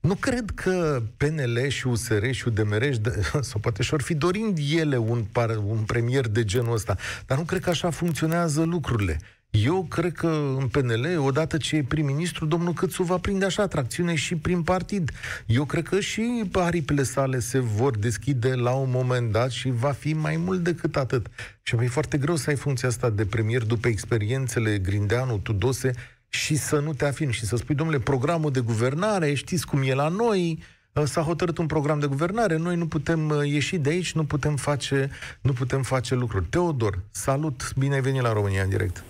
[0.00, 4.58] nu cred că PNL și USR și UDMR, își dă- sau poate și-or fi dorind
[4.76, 9.20] ele un, par, un premier de genul ăsta, dar nu cred că așa funcționează lucrurile.
[9.50, 14.14] Eu cred că în PNL, odată ce e prim-ministru, domnul Câțu va prinde așa atracțiune
[14.14, 15.10] și prin partid.
[15.46, 19.90] Eu cred că și aripile sale se vor deschide la un moment dat și va
[19.90, 21.26] fi mai mult decât atât.
[21.62, 25.90] Și e foarte greu să ai funcția asta de premier după experiențele Grindeanu, Tudose
[26.30, 29.94] și să nu te afirmi și să spui, domnule, programul de guvernare, știți cum e
[29.94, 30.58] la noi,
[30.92, 34.56] s-a hotărât un program de guvernare, noi nu putem uh, ieși de aici, nu putem
[34.56, 35.10] face,
[35.42, 36.44] nu putem face lucruri.
[36.44, 39.04] Teodor, salut, bine ai venit la România în direct.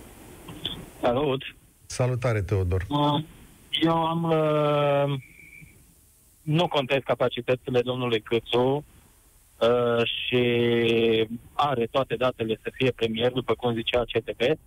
[1.01, 1.43] Salut!
[1.87, 2.87] Salutare, Teodor.
[2.89, 3.23] Uh,
[3.71, 4.23] Eu am...
[4.23, 5.19] Uh,
[6.43, 8.85] nu contest capacitățile domnului Câțu
[9.61, 14.59] uh, și are toate datele să fie premier, după cum zicea CTP,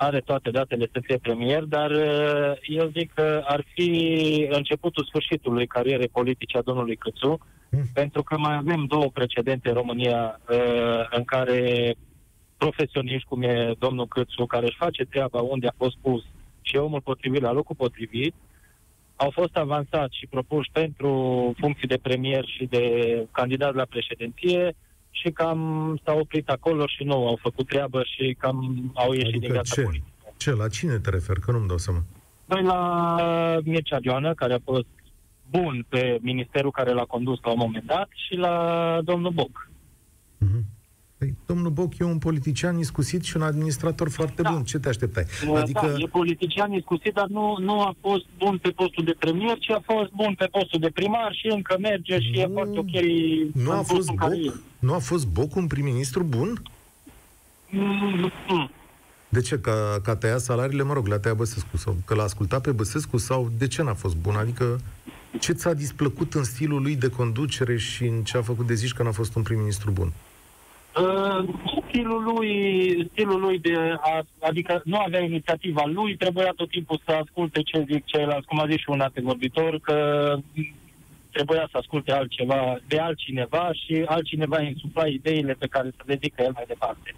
[0.00, 3.90] are toate datele să fie premier, dar uh, eu zic că ar fi
[4.50, 7.38] începutul sfârșitului carierei politice a domnului Câțu,
[7.70, 7.82] Mm.
[7.94, 11.94] pentru că mai avem două precedente în România uh, în care
[12.56, 16.22] profesioniști, cum e domnul Câțu, care își face treaba unde a fost pus
[16.60, 18.34] și e omul potrivit la locul potrivit,
[19.16, 22.82] au fost avansați și propuși pentru funcții de premier și de
[23.30, 24.74] candidat la președinție
[25.10, 25.58] și cam
[26.04, 29.74] s-au oprit acolo și nu au făcut treabă și cam au ieșit Adică din viața
[29.74, 29.82] ce?
[29.82, 30.06] politică.
[30.36, 31.40] Ce, la cine te referi?
[31.40, 32.02] Că nu-mi dau seama.
[32.44, 34.86] Noi la Mircea Joană, care a fost
[35.50, 39.70] bun pe ministerul care l-a condus la un moment dat, și la domnul Boc.
[40.38, 40.64] Mhm.
[41.18, 44.50] Păi, domnul Boc e un politician iscusit și un administrator foarte Da.
[44.50, 44.62] bun.
[44.64, 45.24] Ce te așteptai?
[45.54, 45.86] Adică...
[45.86, 49.70] Da, e politician iscusit, dar nu, nu a fost bun pe postul de premier, ci
[49.70, 52.90] a fost bun pe postul de primar și încă merge și e Nu- foarte ok.
[53.64, 54.42] nu a în fost postul în care e.
[54.44, 54.58] Boc?
[54.78, 56.62] Nu a fost Boc un prim-ministru bun?
[57.70, 58.70] Mm, mm.
[59.28, 59.58] De ce?
[59.58, 62.70] Că, că a tăiat salariile, mă rog, le-a tăiat Băsescu sau că l-a ascultat pe
[62.72, 64.34] Băsescu sau de ce n-a fost bun?
[64.34, 64.80] Adică
[65.40, 68.92] ce ți-a displăcut în stilul lui de conducere și în ce a făcut de zici
[68.92, 70.06] că n-a fost un prim-ministru bun?
[70.06, 70.12] Uh,
[71.88, 72.52] stilul lui,
[73.12, 77.84] stilul lui de a, adică nu avea inițiativa lui, trebuia tot timpul să asculte ce
[77.90, 79.96] zic ceilalți, cum a zis și un antevorbitor, că
[81.32, 86.18] trebuia să asculte altceva de altcineva și altcineva îi insufla ideile pe care să le
[86.22, 87.14] zică el mai departe.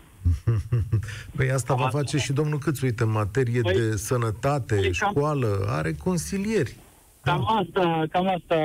[1.36, 4.92] Păi asta va face și domnul Câțu, uite, în materie Păi, de sănătate, păi cam-
[4.92, 6.76] școală, are consilieri.
[7.22, 8.58] Cam asta, cam asta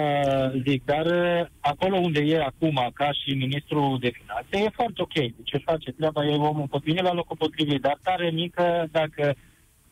[0.66, 5.14] zic, dar uh, acolo unde e acum, ca și ministrul de finanțe, e foarte ok.
[5.14, 9.36] Deci ce face treaba, e omul potrivit la locul potrivit, dar tare mică dacă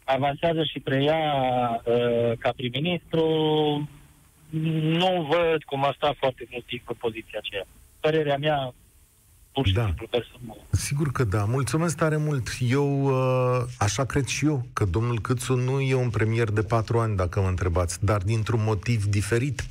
[0.03, 1.21] avansează și preia
[1.85, 3.25] uh, ca prim-ministru,
[4.99, 7.65] nu văd cum a stat foarte mult timp în poziția aceea.
[7.99, 8.73] Părerea mea,
[9.53, 9.85] pur și Da.
[9.85, 10.57] simplu personal.
[10.71, 11.43] Sigur că da.
[11.45, 12.47] Mulțumesc tare mult.
[12.59, 16.99] Eu, uh, așa cred și eu, că domnul Câțu nu e un premier de patru
[16.99, 19.63] ani, dacă mă întrebați, dar dintr-un motiv diferit.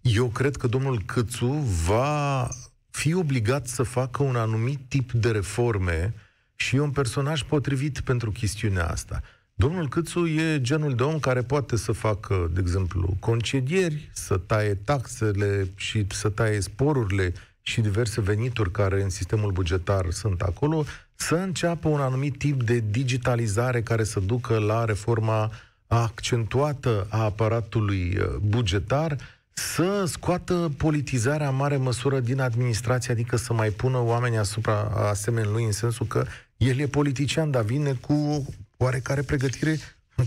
[0.00, 1.46] Eu cred că domnul Câțu
[1.86, 2.48] va
[2.90, 6.14] fi obligat să facă un anumit tip de reforme
[6.54, 9.20] și e un personaj potrivit pentru chestiunea asta.
[9.54, 14.74] Domnul Câțu e genul de om care poate să facă, de exemplu, concedieri, să taie
[14.74, 17.32] taxele și să taie sporurile
[17.68, 22.84] și diverse venituri care în sistemul bugetar sunt acolo, să înceapă un anumit tip de
[22.90, 25.50] digitalizare care să ducă la reforma
[25.86, 29.16] accentuată a aparatului uh, bugetar,
[29.52, 35.50] să scoată politizarea în mare măsură din administrație, adică să mai pună oamenii asupra asemenea
[35.50, 36.26] lui, în sensul că
[36.56, 39.78] el e politician, dar vine cu oarecare pregătire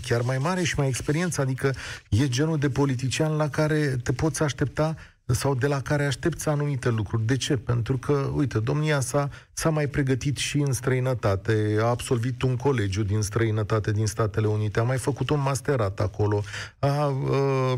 [0.08, 1.74] chiar mai mare și mai experiență, adică
[2.10, 6.90] e genul de politician la care te poți aștepta sau de la care aștepți anumite
[6.90, 7.26] lucruri.
[7.26, 7.58] De ce?
[7.58, 13.04] Pentru că, uite, domnia sa s-a mai pregătit și în străinătate, a absolvit un colegiu
[13.04, 16.44] din străinătate din Statele Unite, a mai făcut un masterat acolo,
[16.80, 17.14] a, a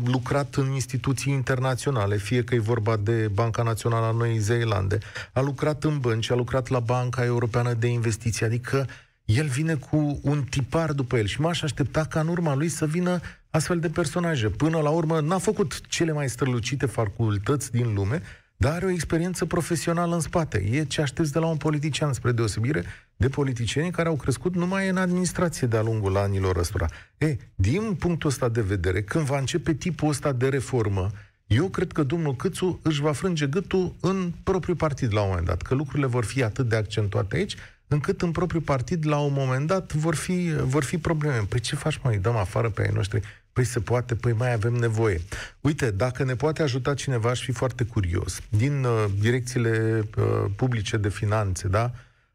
[0.04, 4.98] lucrat în instituții internaționale, fie că e vorba de Banca Națională a Noii Zeelande,
[5.32, 8.86] a lucrat în bănci, a lucrat la Banca Europeană de Investiții, adică
[9.24, 12.86] el vine cu un tipar după el și m-aș aștepta ca în urma lui să
[12.86, 13.20] vină
[13.54, 14.48] astfel de personaje.
[14.48, 18.22] Până la urmă, n-a făcut cele mai strălucite facultăți din lume,
[18.56, 20.68] dar are o experiență profesională în spate.
[20.70, 22.84] E ce aștepți de la un politician, spre deosebire
[23.16, 26.86] de politicienii care au crescut numai în administrație de-a lungul anilor ăstora.
[27.18, 31.10] E, din punctul ăsta de vedere, când va începe tipul ăsta de reformă,
[31.46, 35.46] eu cred că domnul Câțu își va frânge gâtul în propriul partid la un moment
[35.46, 39.32] dat, că lucrurile vor fi atât de accentuate aici, încât în propriul partid, la un
[39.32, 41.44] moment dat, vor fi, vor fi probleme.
[41.48, 43.20] Păi ce faci, mai dăm afară pe ai noștri?
[43.54, 45.20] Păi se poate, păi mai avem nevoie.
[45.60, 48.40] Uite, dacă ne poate ajuta cineva, aș fi foarte curios.
[48.48, 50.24] Din uh, direcțiile uh,
[50.56, 51.90] publice de finanțe, da?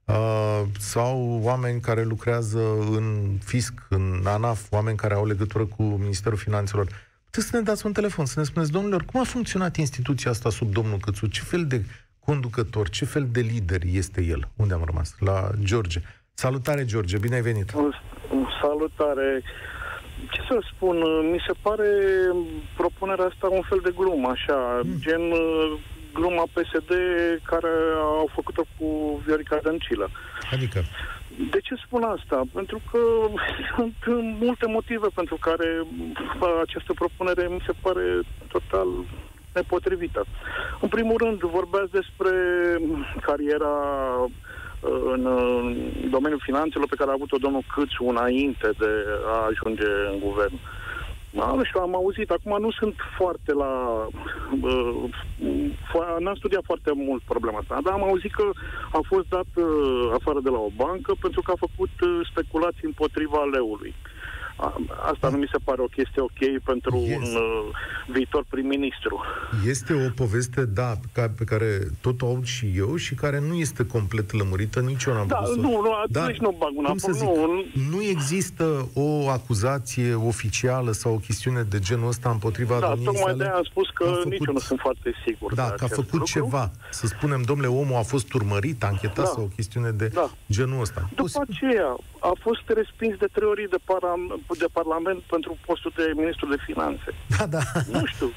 [0.06, 2.60] Uh, sau oameni care lucrează
[2.92, 6.88] în fisc, în ANAF, oameni care au legătură cu Ministerul Finanțelor.
[7.24, 10.50] Puteți să ne dați un telefon, să ne spuneți, domnilor, cum a funcționat instituția asta
[10.50, 11.28] sub domnul Cățu?
[11.28, 11.84] Ce fel de
[12.20, 14.48] conducător, ce fel de lider este el?
[14.56, 15.16] Unde am rămas?
[15.20, 16.02] La George.
[16.34, 17.74] Salutare, George, bine ai venit!
[18.62, 19.44] Salutare!
[20.32, 20.98] Ce să spun,
[21.32, 21.90] mi se pare
[22.76, 25.00] propunerea asta un fel de glumă, așa, mm.
[25.00, 25.72] gen uh,
[26.14, 26.92] gluma PSD
[27.44, 30.10] care au făcut-o cu Viorica Dăncilă.
[30.52, 30.84] Adică?
[31.52, 32.42] De ce spun asta?
[32.54, 33.00] Pentru că
[33.76, 33.96] sunt
[34.40, 35.84] multe motive pentru care
[36.62, 38.88] această propunere mi se pare total
[39.54, 40.26] nepotrivită.
[40.82, 42.32] În primul rând, vorbeați despre
[43.22, 43.76] cariera
[45.14, 45.22] în
[46.10, 48.92] domeniul finanțelor pe care a avut-o domnul Câțu înainte de
[49.26, 50.54] a ajunge în guvern.
[51.32, 53.72] Da, nu știu, am auzit, acum nu sunt foarte la...
[54.62, 55.04] Uh,
[56.20, 58.50] n-am studiat foarte mult problema asta, dar am auzit că
[58.92, 62.86] a fost dat uh, afară de la o bancă pentru că a făcut uh, speculații
[62.92, 63.94] împotriva leului.
[65.12, 67.18] Asta nu mi se pare o chestie ok pentru yes.
[67.18, 67.76] un uh,
[68.08, 69.22] viitor prim-ministru.
[69.66, 73.54] Este o poveste, da, ca, pe care tot o aud și eu și care nu
[73.54, 77.12] este complet lămurită, nici eu n-am da, putut nu, nu, Dar, nu bag un să
[77.12, 82.88] zic, nu, nu există o acuzație oficială sau o chestiune de genul ăsta împotriva da,
[82.88, 83.44] domniei tocmai sale?
[83.44, 85.88] de am spus că făcut, nici eu nu sunt foarte sigur Da, de că a
[85.88, 86.26] făcut lucru.
[86.26, 86.72] ceva.
[86.92, 89.32] Să spunem, domnule, omul a fost urmărit, anchetat Da.
[89.32, 90.30] sau o chestiune de Da.
[90.52, 91.10] genul ăsta.
[91.16, 96.12] După aceea, a fost respins de trei ori de, para- de Parlament pentru postul de
[96.16, 97.14] ministru de finanțe.
[97.38, 97.62] Da, da.
[97.92, 98.32] Nu știu.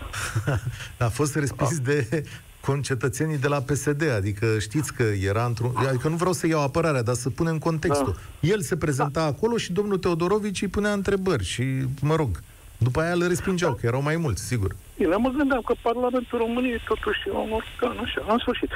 [0.99, 2.25] a fost respins de
[2.61, 5.73] concetățenii de la PSD, adică știți că era într-un...
[5.75, 8.15] Adică nu vreau să iau apărarea, dar să punem contextul.
[8.41, 8.49] Da.
[8.49, 9.27] El se prezenta da.
[9.27, 11.65] acolo și domnul Teodorovici îi punea întrebări și,
[12.01, 12.41] mă rog,
[12.79, 13.77] după aia le respingeau, Da.
[13.81, 14.77] că erau mai mulți, sigur.
[14.97, 18.71] Bine, mă gândeam că Parlamentul României totuși e un organ, așa, în sfârșit.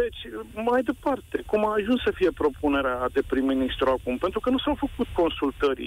[0.00, 0.20] Deci,
[0.68, 4.18] mai departe, cum a ajuns să fie propunerea de prim-ministru acum?
[4.18, 5.84] Pentru că nu s-au făcut consultări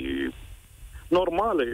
[1.07, 1.65] normale,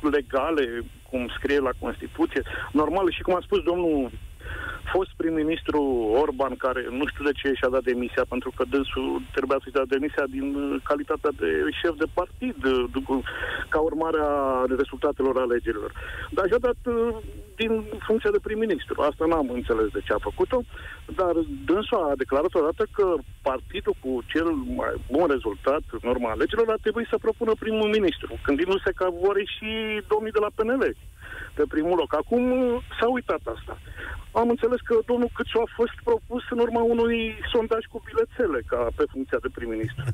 [0.00, 3.10] legale, cum scrie la Constituție, normale.
[3.10, 4.10] Și cum a spus domnul
[4.94, 5.80] fost prim-ministru
[6.22, 9.94] Orban, care nu știu de ce și-a dat demisia, pentru că dânsul trebuia să-și dea
[9.96, 13.22] demisia din uh, calitatea de șef de partid, uh, după-
[13.68, 15.92] ca urmare a rezultatelor alegerilor.
[16.36, 17.16] Dar și-a dat uh,
[17.60, 17.72] din
[18.06, 18.96] funcția de prim-ministru.
[19.00, 20.60] Asta n-am înțeles de ce a făcut-o,
[21.18, 21.34] dar
[21.70, 23.06] dânsul a declarat odată că
[23.42, 24.48] partidul cu cel
[24.80, 29.36] mai bun rezultat în urma alegerilor ar trebui să propună primul ministru, gândindu-se că vor
[29.56, 29.70] și
[30.12, 30.94] domnii de la PNL
[31.58, 32.14] de primul loc.
[32.14, 33.74] Acum uh, s-a uitat asta.
[34.32, 38.88] Am înțeles că domnul Câțu a fost propus în urma unui sondaj cu bilețele ca
[38.96, 40.04] pe funcția de prim-ministru.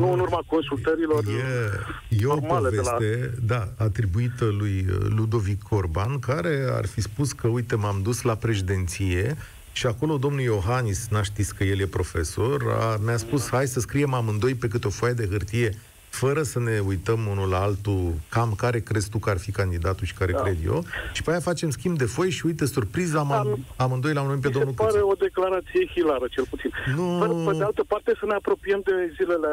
[0.00, 2.90] nu în urma consultărilor E, e o normale de la...
[2.90, 8.22] poveste, da, atribuită lui uh, Ludovic Corban, care ar fi spus că, uite, m-am dus
[8.22, 9.36] la președinție
[9.72, 13.80] și acolo domnul Iohannis, n știți că el e profesor, a, mi-a spus, hai să
[13.80, 15.78] scriem amândoi pe câte o foaie de hârtie
[16.10, 20.06] fără să ne uităm unul la altul cam care crezi tu că ar fi candidatul
[20.06, 20.40] și care Da.
[20.42, 24.12] cred eu, și pe aia facem schimb de foi și uite, surpriză, am, Am- amândoi
[24.12, 25.06] la unul pe Mi se domnul pare Câțu.
[25.06, 26.70] o declarație hilară, cel puțin.
[26.96, 27.06] Nu.
[27.20, 29.52] Pe, pe de altă parte, să ne apropiem de zilele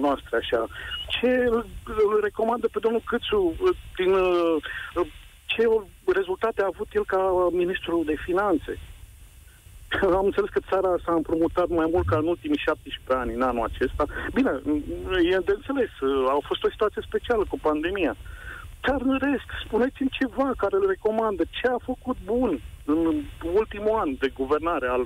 [0.00, 0.66] noastre, așa.
[1.08, 3.54] Ce îl îl recomandă pe domnul Câțu
[3.96, 4.56] din uh,
[5.46, 5.62] ce
[6.18, 8.78] rezultate a avut el ca ministru de finanțe?
[10.18, 13.68] Am înțeles că țara s-a împrumutat mai mult ca în ultimii 17 ani, în anul
[13.70, 14.04] acesta.
[14.34, 14.52] Bine,
[15.32, 15.92] e de înțeles,
[16.28, 18.16] a fost o situație specială cu pandemia.
[18.86, 21.42] Dar în rest, spuneți-mi ceva care îl recomandă.
[21.50, 23.22] Ce a făcut bun în
[23.60, 25.02] ultimul an de guvernare al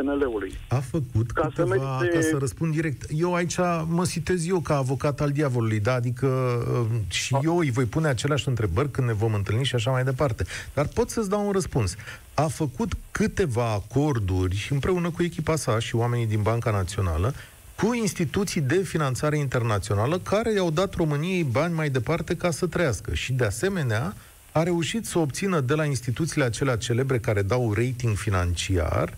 [0.00, 0.58] PNL-ului?
[0.68, 3.04] A făcut Ca să câteva, merite- ca să răspund direct.
[3.14, 3.56] Eu aici
[3.88, 5.92] mă citez eu ca avocat al diavolului, da?
[5.94, 9.90] Adică uh, și eu îi voi pune aceleași întrebări când ne vom întâlni și așa
[9.90, 10.44] mai departe.
[10.74, 11.94] Dar pot să-ți dau un răspuns.
[12.34, 17.34] A făcut câteva acorduri împreună cu echipa sa și oamenii din Banca Națională
[17.76, 23.14] cu instituții de finanțare internațională care i-au dat României bani mai departe ca să trăiască.
[23.14, 24.14] Și de asemenea
[24.52, 29.16] a reușit să obțină de la instituțiile acelea celebre care dau rating financiar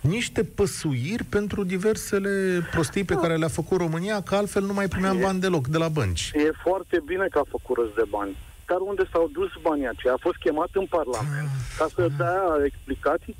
[0.00, 5.18] niște păsuiri pentru diversele prostii pe care le-a făcut România, că altfel nu mai primeam
[5.20, 6.30] bani deloc de la bănci.
[6.34, 8.36] E foarte bine că a făcut rost de bani.
[8.66, 10.12] Dar unde s-au dus banii aceia?
[10.12, 13.36] A fost chemat în Parlament ca să dea explicații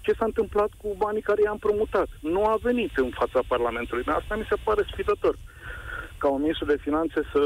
[0.00, 2.08] ce s-a întâmplat cu banii care i-am promutat.
[2.20, 4.04] Nu a venit în fața Parlamentului.
[4.06, 5.38] Asta mi se pare sfidător
[6.18, 7.40] ca un ministru de finanțe să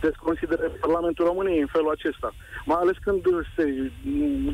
[0.00, 2.34] desconsidere Parlamentul României în felul acesta.
[2.64, 3.20] Mai ales când
[3.56, 3.64] se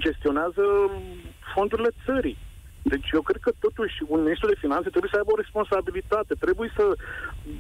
[0.05, 0.65] gestionează
[1.55, 2.39] fondurile țării.
[2.83, 6.71] Deci eu cred că totuși un ministru de finanțe trebuie să aibă o responsabilitate, trebuie
[6.77, 6.85] să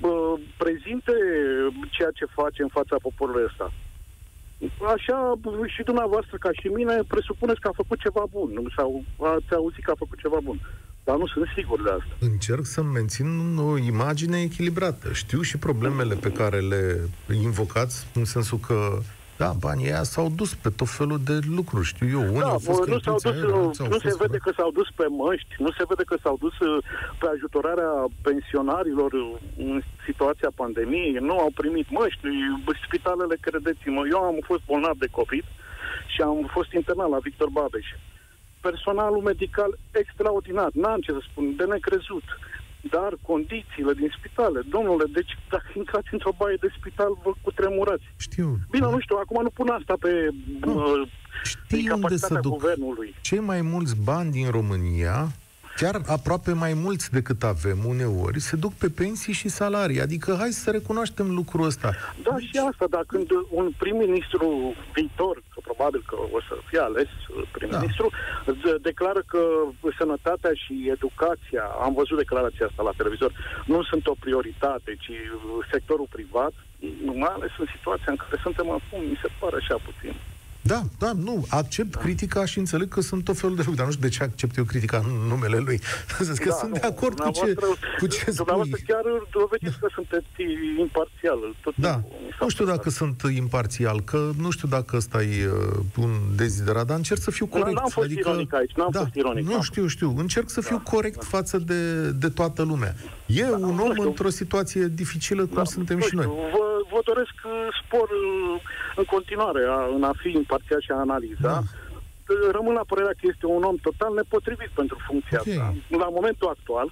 [0.00, 0.14] bă,
[0.62, 1.14] prezinte
[1.90, 3.66] ceea ce face în fața poporului ăsta.
[4.94, 5.18] Așa
[5.74, 9.04] și dumneavoastră ca și mine presupuneți că a făcut ceva bun sau
[9.34, 10.58] ați auzit că a făcut ceva bun.
[11.04, 12.16] Dar nu sunt sigur de asta.
[12.20, 15.12] Încerc să mențin o imagine echilibrată.
[15.12, 17.08] Știu și problemele pe care le
[17.42, 18.98] invocați, în sensul că
[19.36, 22.24] da, banii ăia s-au dus pe tot felul de lucruri, știu eu.
[22.36, 24.20] Unii Da, au fost bă, nu s-au cheltuiți dus, aia, alții au nu se fost
[24.24, 24.44] vede fără.
[24.46, 26.84] că s-au dus pe măști, nu se vede că s-au dus uh,
[27.20, 27.92] pe ajutorarea
[28.28, 29.10] pensionarilor
[29.56, 32.26] în situația pandemiei, nu au primit măști,
[32.86, 35.44] spitalele, credeți-mă, eu am fost bolnav de COVID
[36.12, 37.86] și am fost internat la Victor Babeș.
[38.60, 42.26] Personalul medical extraordinar, n-am ce să spun, de necrezut.
[42.90, 48.02] Dar condițiile din spitale, domnule, deci dacă intrați într-o baie de spital, vă cutremurați.
[48.16, 48.58] Știu.
[48.70, 50.28] Bine, nu știu, acum nu pun asta pe
[50.66, 51.08] uh,
[51.44, 53.14] Știi unde incapacitatea se duc guvernului.
[53.20, 55.28] cei mai mulți bani din România,
[55.76, 60.00] chiar aproape mai mulți decât avem uneori, se duc pe pensii și salarii.
[60.00, 61.90] Adică hai să recunoaștem lucrul ăsta.
[62.22, 67.08] Da, și asta, dar când un prim-ministru viitor, că probabil că o să fie ales
[67.08, 68.10] uh, prim-ministru,
[68.46, 68.52] da.
[68.82, 69.42] declară că
[69.98, 73.32] sănătatea și educația, am văzut declarația asta la televizor,
[73.66, 76.52] nu sunt o prioritate, ci uh, sectorul privat,
[77.04, 80.14] mai ales în situația în care suntem acum, mi se pare așa puțin.
[80.64, 83.92] Da, da, nu, accept critica și înțeleg că sunt tot felul de lucruri, dar nu
[83.92, 85.80] știu de ce accept eu critica în numele lui.
[86.18, 88.94] Să zic că Da, sunt nu, de acord cu ce, dumneavoastră- cu ce Dumneavoastră spui.
[88.94, 90.26] chiar dovediți că sunteți
[90.78, 91.38] imparțial.
[91.62, 94.96] Tot Da, timpul mi s-a nu știu părut dacă sunt imparțial, că nu știu dacă
[94.96, 97.76] ăsta e uh, un deziderat, dar încerc să fiu Nu, corect.
[97.78, 100.14] n-am fost adică, ironic aici, n-am da, fost ironic, Nu n-am știu, știu.
[100.16, 102.94] Încerc să fiu Da, corect față de, de toată lumea.
[103.26, 104.02] E un nu om știu.
[104.08, 106.24] într-o situație dificilă cum suntem nu și noi.
[106.24, 107.52] știu, Vă, vă doresc uh,
[107.84, 108.60] spor uh,
[108.96, 111.48] în continuare a, în a fi imparțial și a analiza.
[111.54, 111.58] Da.
[111.62, 115.48] Uh, Rămân la părerea că este un om total nepotrivit pentru funcția Ok.
[115.48, 115.66] asta.
[116.02, 116.88] La momentul actual,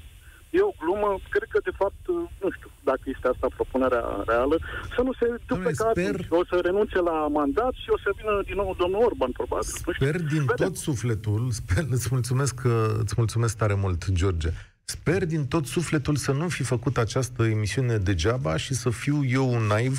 [0.58, 4.56] e o glumă, cred că de fapt, uh, nu știu dacă este asta propunerea reală,
[4.94, 6.26] să nu se ducă Domnule, ca sper- atunci.
[6.40, 9.72] O să renunțe la mandat și o să vină din nou domnul Orban, probabil.
[9.86, 10.06] Nu știu.
[10.06, 10.66] Sper din Vedem.
[10.66, 14.50] tot sufletul, sper, îți mulțumesc, că, îți mulțumesc tare mult, George.
[14.96, 19.46] Sper din tot sufletul să nu fi făcut această emisiune degeaba și să fiu eu
[19.56, 19.94] un naiv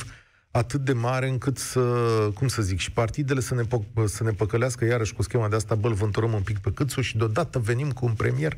[0.52, 1.80] atât de mare încât să,
[2.34, 5.56] cum să zic, și partidele să ne, pă- să ne păcălească iarăși cu schema de
[5.56, 8.58] asta, bă, îl vânturăm un pic pe câțu și deodată venim cu un premier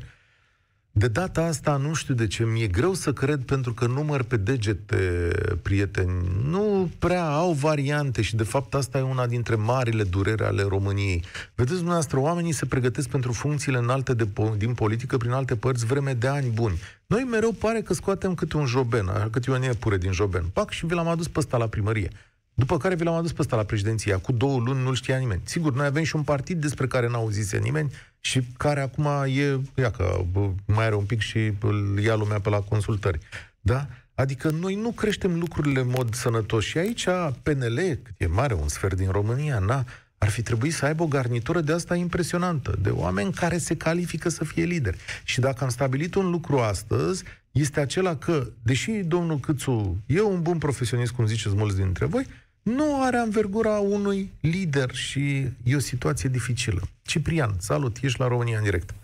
[0.96, 4.36] de data asta nu știu de ce, mi-e greu să cred pentru că număr pe
[4.36, 5.30] degete,
[5.62, 10.62] prieteni, nu prea au variante și de fapt asta e una dintre marile durere ale
[10.62, 11.24] României.
[11.54, 15.86] Vedeți dumneavoastră, oamenii se pregătesc pentru funcțiile înalte de po- din politică prin alte părți
[15.86, 16.80] vreme de ani buni.
[17.06, 20.44] Noi mereu pare că scoatem câte un joben, așa câte o iepure din joben.
[20.52, 22.10] Pac și vi l-am adus pe ăsta la primărie.
[22.54, 24.18] După care vi l-am adus pe ăsta la președinția.
[24.18, 25.40] Cu două luni nu știa nimeni.
[25.44, 29.60] Sigur, noi avem și un partid despre care n-a auzise nimeni și care acum e,
[29.74, 33.18] ia că bă, mai are un pic și îl ia lumea pe la consultări.
[33.60, 33.86] Da?
[34.14, 36.64] Adică noi nu creștem lucrurile în mod sănătos.
[36.64, 37.04] Și aici
[37.42, 39.84] PNL, cât e mare, un sfert din România, na,
[40.18, 44.28] ar fi trebuit să aibă o garnitură de asta impresionantă, de oameni care se califică
[44.28, 44.98] să fie lideri.
[45.24, 50.42] Și dacă am stabilit un lucru astăzi, este acela că, deși domnul Câțu e un
[50.42, 52.26] bun profesionist, cum ziceți mulți dintre voi,
[52.64, 56.80] nu are anvergura unui lider și e o situație dificilă.
[57.06, 58.94] Ciprian, salut, ești la România în direct.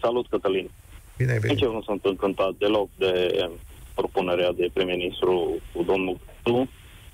[0.00, 0.70] Salut, Cătălin.
[1.16, 1.56] Bine ai venit.
[1.56, 3.12] Nici eu nu sunt încântat deloc de
[3.94, 6.68] propunerea de prim-ministru cu domnul Câțu.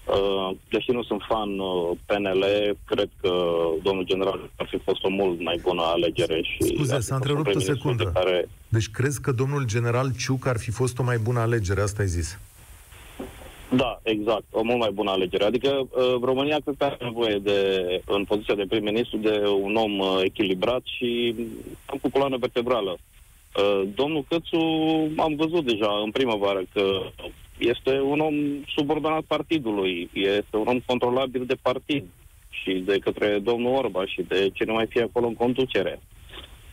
[0.04, 2.44] Uh, deși nu sunt fan uh, PNL,
[2.86, 3.32] cred că
[3.82, 6.42] domnul general ar fi fost o mult mai bună alegere.
[6.42, 8.10] Și Scuze, s-a întrerupt o secundă.
[8.14, 8.48] Care...
[8.68, 12.08] Deci crezi că domnul general Ciuc ar fi fost o mai bună alegere, asta ai
[12.08, 12.38] zis?
[13.76, 15.44] Da, exact, o mult mai bună alegere.
[15.44, 17.58] Adică uh, România cred că are nevoie de,
[18.06, 21.34] în poziția de prim-ministru, de un om uh, echilibrat și
[22.00, 22.96] cu coloană vertebrală.
[22.96, 24.58] Uh, domnul Cățu
[25.16, 27.00] am văzut deja în primăvară că
[27.58, 28.34] este un om
[28.76, 32.04] subordonat partidului, este un om controlabil de partid
[32.50, 36.00] și de către domnul Orbaș și de cine mai fie acolo în conducere.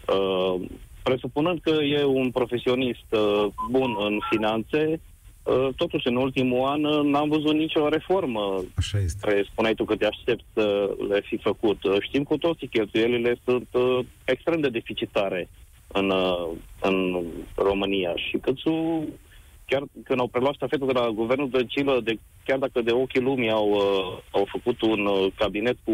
[0.07, 0.61] Uh,
[1.03, 5.10] presupunând că e un profesionist uh, bun în finanțe, uh,
[5.75, 9.27] totuși în ultimul an uh, n-am văzut nicio reformă Așa este.
[9.27, 11.83] care spuneai tu că te aștept să le fi făcut.
[11.83, 15.49] Uh, știm cu toții că cheltuielile sunt uh, extrem de deficitare
[15.87, 16.49] în, uh,
[16.81, 17.25] în
[17.55, 19.07] România și Cățu
[19.71, 22.13] chiar când au preluat ștafetul de la guvernul Dăncilă, de,
[22.45, 25.91] chiar dacă de ochii lumii au, uh, au făcut un uh, cabinet cu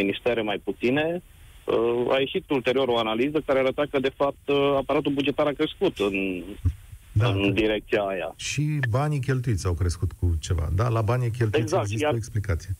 [0.00, 1.22] ministere mai puține,
[1.64, 5.58] uh, a ieșit ulterior o analiză care arăta că, de fapt, uh, aparatul bugetar a
[5.60, 6.42] crescut în,
[7.18, 8.34] da, în direcția aia.
[8.36, 10.68] Și banii cheltuiți au crescut cu ceva.
[10.74, 12.76] Da, la banii cheltuiți Exact, există iar- o explicație.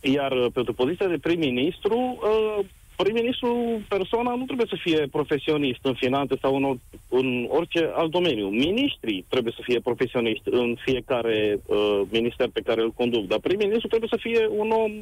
[0.00, 2.64] Iar uh, pentru poziția de prim-ministru, uh,
[2.96, 8.10] prim-ministru, persoana, nu trebuie să fie profesionist în finanțe sau în, or- în orice alt
[8.10, 8.46] domeniu.
[8.48, 13.88] Ministrii trebuie să fie profesioniști în fiecare uh, minister pe care îl conduc, dar prim-ministru
[13.88, 14.92] trebuie să fie un om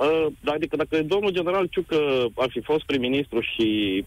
[0.00, 4.04] Uh, adică dacă domnul general Ciucă ar fi fost prim-ministru și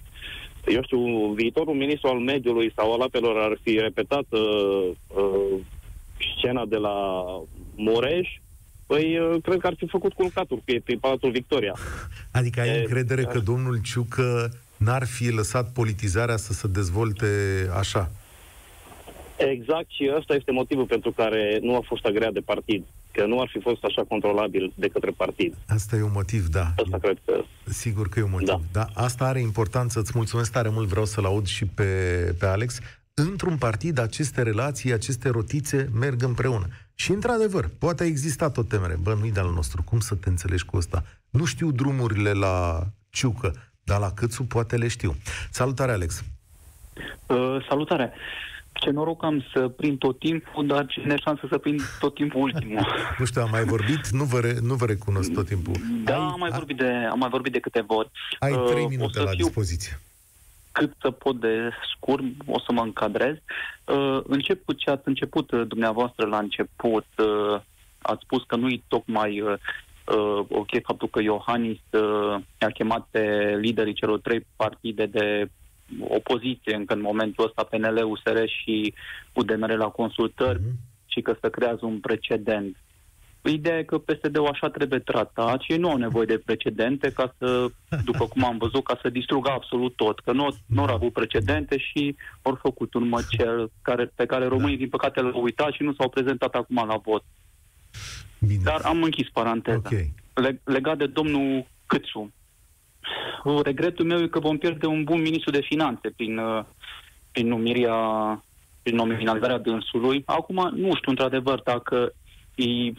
[0.66, 5.60] eu știu, viitorul ministru al mediului sau al apelor ar fi repetat uh, uh,
[6.38, 7.24] scena de la
[7.76, 8.30] Mureș,
[8.86, 11.76] păi uh, cred că ar fi făcut culcatul pe, pe Palatul Victoria.
[12.32, 13.30] Adică ai E, încredere da.
[13.30, 17.28] că domnul Ciucă n-ar fi lăsat politizarea să se dezvolte
[17.78, 18.12] așa?
[19.38, 22.84] Exact și ăsta este motivul pentru care nu a fost agreat de partid,
[23.14, 25.56] că nu ar fi fost așa controlabil de către partid.
[25.68, 26.68] Asta e un motiv, da.
[26.84, 27.44] Asta cred că...
[27.66, 28.48] Sigur că e un motiv.
[28.48, 28.60] Da.
[28.72, 28.86] Da.
[28.94, 29.02] da.
[29.02, 30.00] Asta are importanță.
[30.00, 30.88] Îți mulțumesc tare mult.
[30.88, 31.84] Vreau să-l aud și pe,
[32.40, 32.80] pe Alex.
[33.14, 36.68] Într-un partid, aceste relații, aceste rotițe merg împreună.
[36.96, 38.98] Și, într-adevăr, poate a existat o temere.
[39.02, 39.84] Bă, nu-i de-al nostru.
[39.84, 41.04] Cum să te înțelegi cu ăsta?
[41.30, 43.54] Nu știu drumurile la Ciucă,
[43.84, 45.16] dar la Câțu poate le știu.
[45.52, 46.24] Salutare, Alex!
[47.28, 48.14] Uh, salutare!
[48.74, 52.86] Ce noroc am să prind tot timpul, dar ce neșansă să prind tot timpul ultimul.
[53.20, 54.08] Nu știu, am mai vorbit?
[54.10, 55.74] Nu vă, re, nu vă recunosc tot timpul.
[56.04, 58.10] Da, ai, am mai, vorbit de, am mai vorbit de câteva ori.
[58.40, 60.00] Ai Uh, trei o minute să la fiu dispoziție.
[60.72, 63.36] cât să pot de scurt, o să mă încadrez.
[63.86, 67.06] Uh, încep cu ce ați început uh, dumneavoastră la început.
[67.18, 67.62] Uh,
[68.02, 69.54] ați spus că nu-i tocmai uh,
[70.06, 75.50] uh, ok faptul că Iohannis uh, a chemat pe liderii celor trei partide de
[76.00, 78.94] opoziție încă în momentul ăsta, PNL, USR și
[79.34, 80.76] UDMR la consultări Mhm.
[81.06, 82.78] și că să creează un precedent.
[83.46, 87.36] Ideea e că PSD-ul așa trebuie tratat și ei nu au nevoie de precedente ca
[87.38, 87.68] să,
[88.10, 90.20] după cum am văzut, ca să distrugă absolut tot.
[90.20, 94.78] Că nu, nu au avut precedente și au făcut un măcel care, pe care românii,
[94.78, 97.24] din păcate, l-au uitat și nu s-au prezentat acum la vot.
[98.40, 98.62] Bine.
[98.64, 99.78] Dar am închis paranteza.
[99.78, 99.92] Ok.
[100.34, 102.32] Le- legat de domnul Câțu.
[103.44, 106.64] Uh, Regretul meu e că vom pierde un bun ministru de finanțe prin, uh,
[107.32, 107.98] prin numirea,
[108.84, 110.24] prin nominalizarea dânsului.
[110.26, 112.14] Acum nu știu într-adevăr dacă
[112.56, 112.94] e-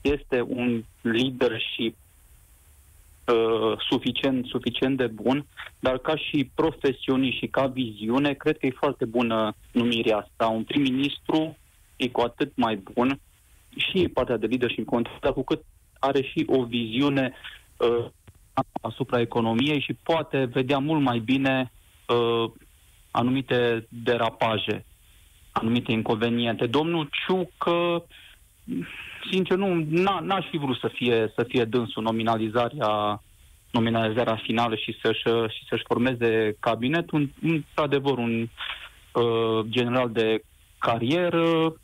[0.00, 1.96] este un leadership
[3.26, 5.46] uh, suficient, suficient de bun,
[5.80, 10.46] dar ca și profesionist și ca viziune, cred că e foarte bună numirea asta.
[10.46, 11.56] Un prim-ministru
[11.96, 13.20] e cu atât mai bun
[13.76, 15.64] și partea de leadership contează, dar cu cât
[15.98, 17.32] are și o viziune
[17.76, 18.06] uh,
[18.80, 21.72] asupra economiei și poate vedea mult mai bine
[22.06, 22.50] uh,
[23.10, 24.84] anumite derapaje,
[25.52, 26.66] anumite inconveniente.
[26.66, 28.04] Domnul Ciucă,
[29.30, 33.22] sincer, nu, n-a, n-aș fi vrut să fie, să fie dânsul nominalizarea
[33.70, 35.22] nominalizarea finală și să-și,
[35.56, 38.48] și să-și formeze cabinet, un, într-adevăr un
[39.12, 40.42] uh, general de
[40.78, 41.74] carieră,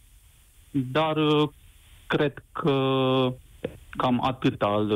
[0.70, 1.48] dar uh,
[2.06, 2.72] cred că
[3.90, 4.90] cam atât al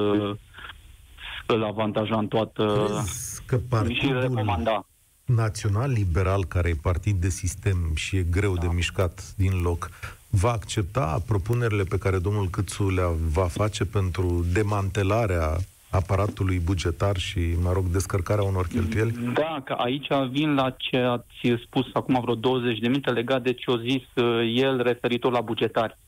[1.54, 4.86] îl avantaja în toată Crezi că și partidul recomanda.
[5.24, 9.90] național liberal, care e partid de sistem și e greu de mișcat din loc,
[10.30, 15.56] va accepta propunerile pe care domnul Câțu le va face pentru demantelarea
[15.90, 19.32] aparatului bugetar și, mă rog, descărcarea unor cheltuieli?
[19.34, 23.52] Da, că aici vin la ce ați spus acum vreo 20 de minute legat de
[23.52, 25.98] ce a zis uh, el referitor la bugetari.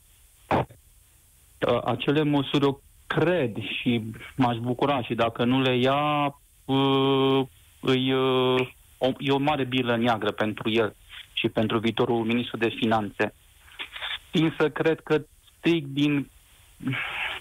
[1.69, 2.83] Uh, acele măsuri eu
[3.15, 4.03] cred și
[4.37, 6.27] m-aș bucura și dacă nu le ia,
[6.65, 7.47] uh,
[7.81, 10.97] îi, uh, o, e o mare bilă neagră pentru el
[11.33, 13.35] și pentru viitorul ministru de finanțe.
[14.33, 15.23] Însă cred că
[15.57, 16.31] strict din,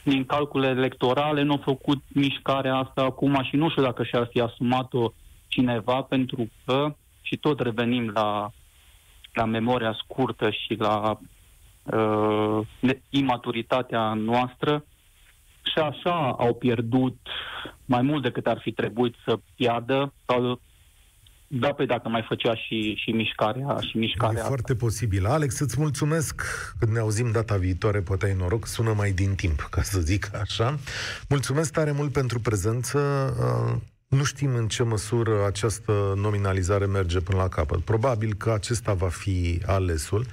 [0.03, 4.41] din calcule electorale nu au făcut mișcarea asta acum și nu știu dacă și-ar fi
[4.41, 5.11] asumat-o
[5.47, 8.51] cineva pentru că, și tot revenim la,
[9.33, 11.19] la memoria scurtă și la
[11.83, 14.83] uh, ne- imaturitatea noastră,
[15.73, 17.17] și așa au pierdut
[17.85, 20.59] mai mult decât ar fi trebuit să piardă, sau
[21.47, 24.47] da, pe dacă mai făcea și, și mișcarea și E mișcarea asta.
[24.47, 25.25] foarte posibil.
[25.25, 26.41] Alex, îți mulțumesc
[26.79, 30.29] când ne auzim data viitoare, poate ai noroc, sună mai din timp, ca să zic
[30.41, 30.77] așa.
[31.29, 32.99] Mulțumesc tare mult pentru prezență.
[33.39, 37.79] Uh, Nu știm în ce măsură această nominalizare merge până la capăt.
[37.79, 40.25] Probabil că acesta va fi alesul,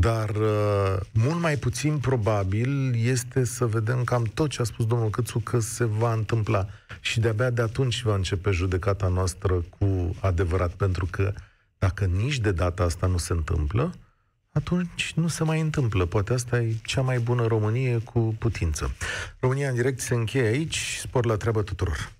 [0.00, 5.10] dar uh, mult mai puțin probabil este să vedem cam tot ce a spus domnul
[5.10, 6.66] Câțu că se va întâmpla.
[7.00, 11.32] Și de-abia de atunci va începe judecata noastră cu adevărat, pentru că
[11.78, 13.94] dacă nici de data asta nu se întâmplă,
[14.52, 16.04] atunci nu se mai întâmplă.
[16.04, 18.90] Poate asta e cea mai bună Românie cu putință.
[19.40, 20.96] România în direct se încheie aici.
[21.00, 22.19] Spor la treabă tuturor.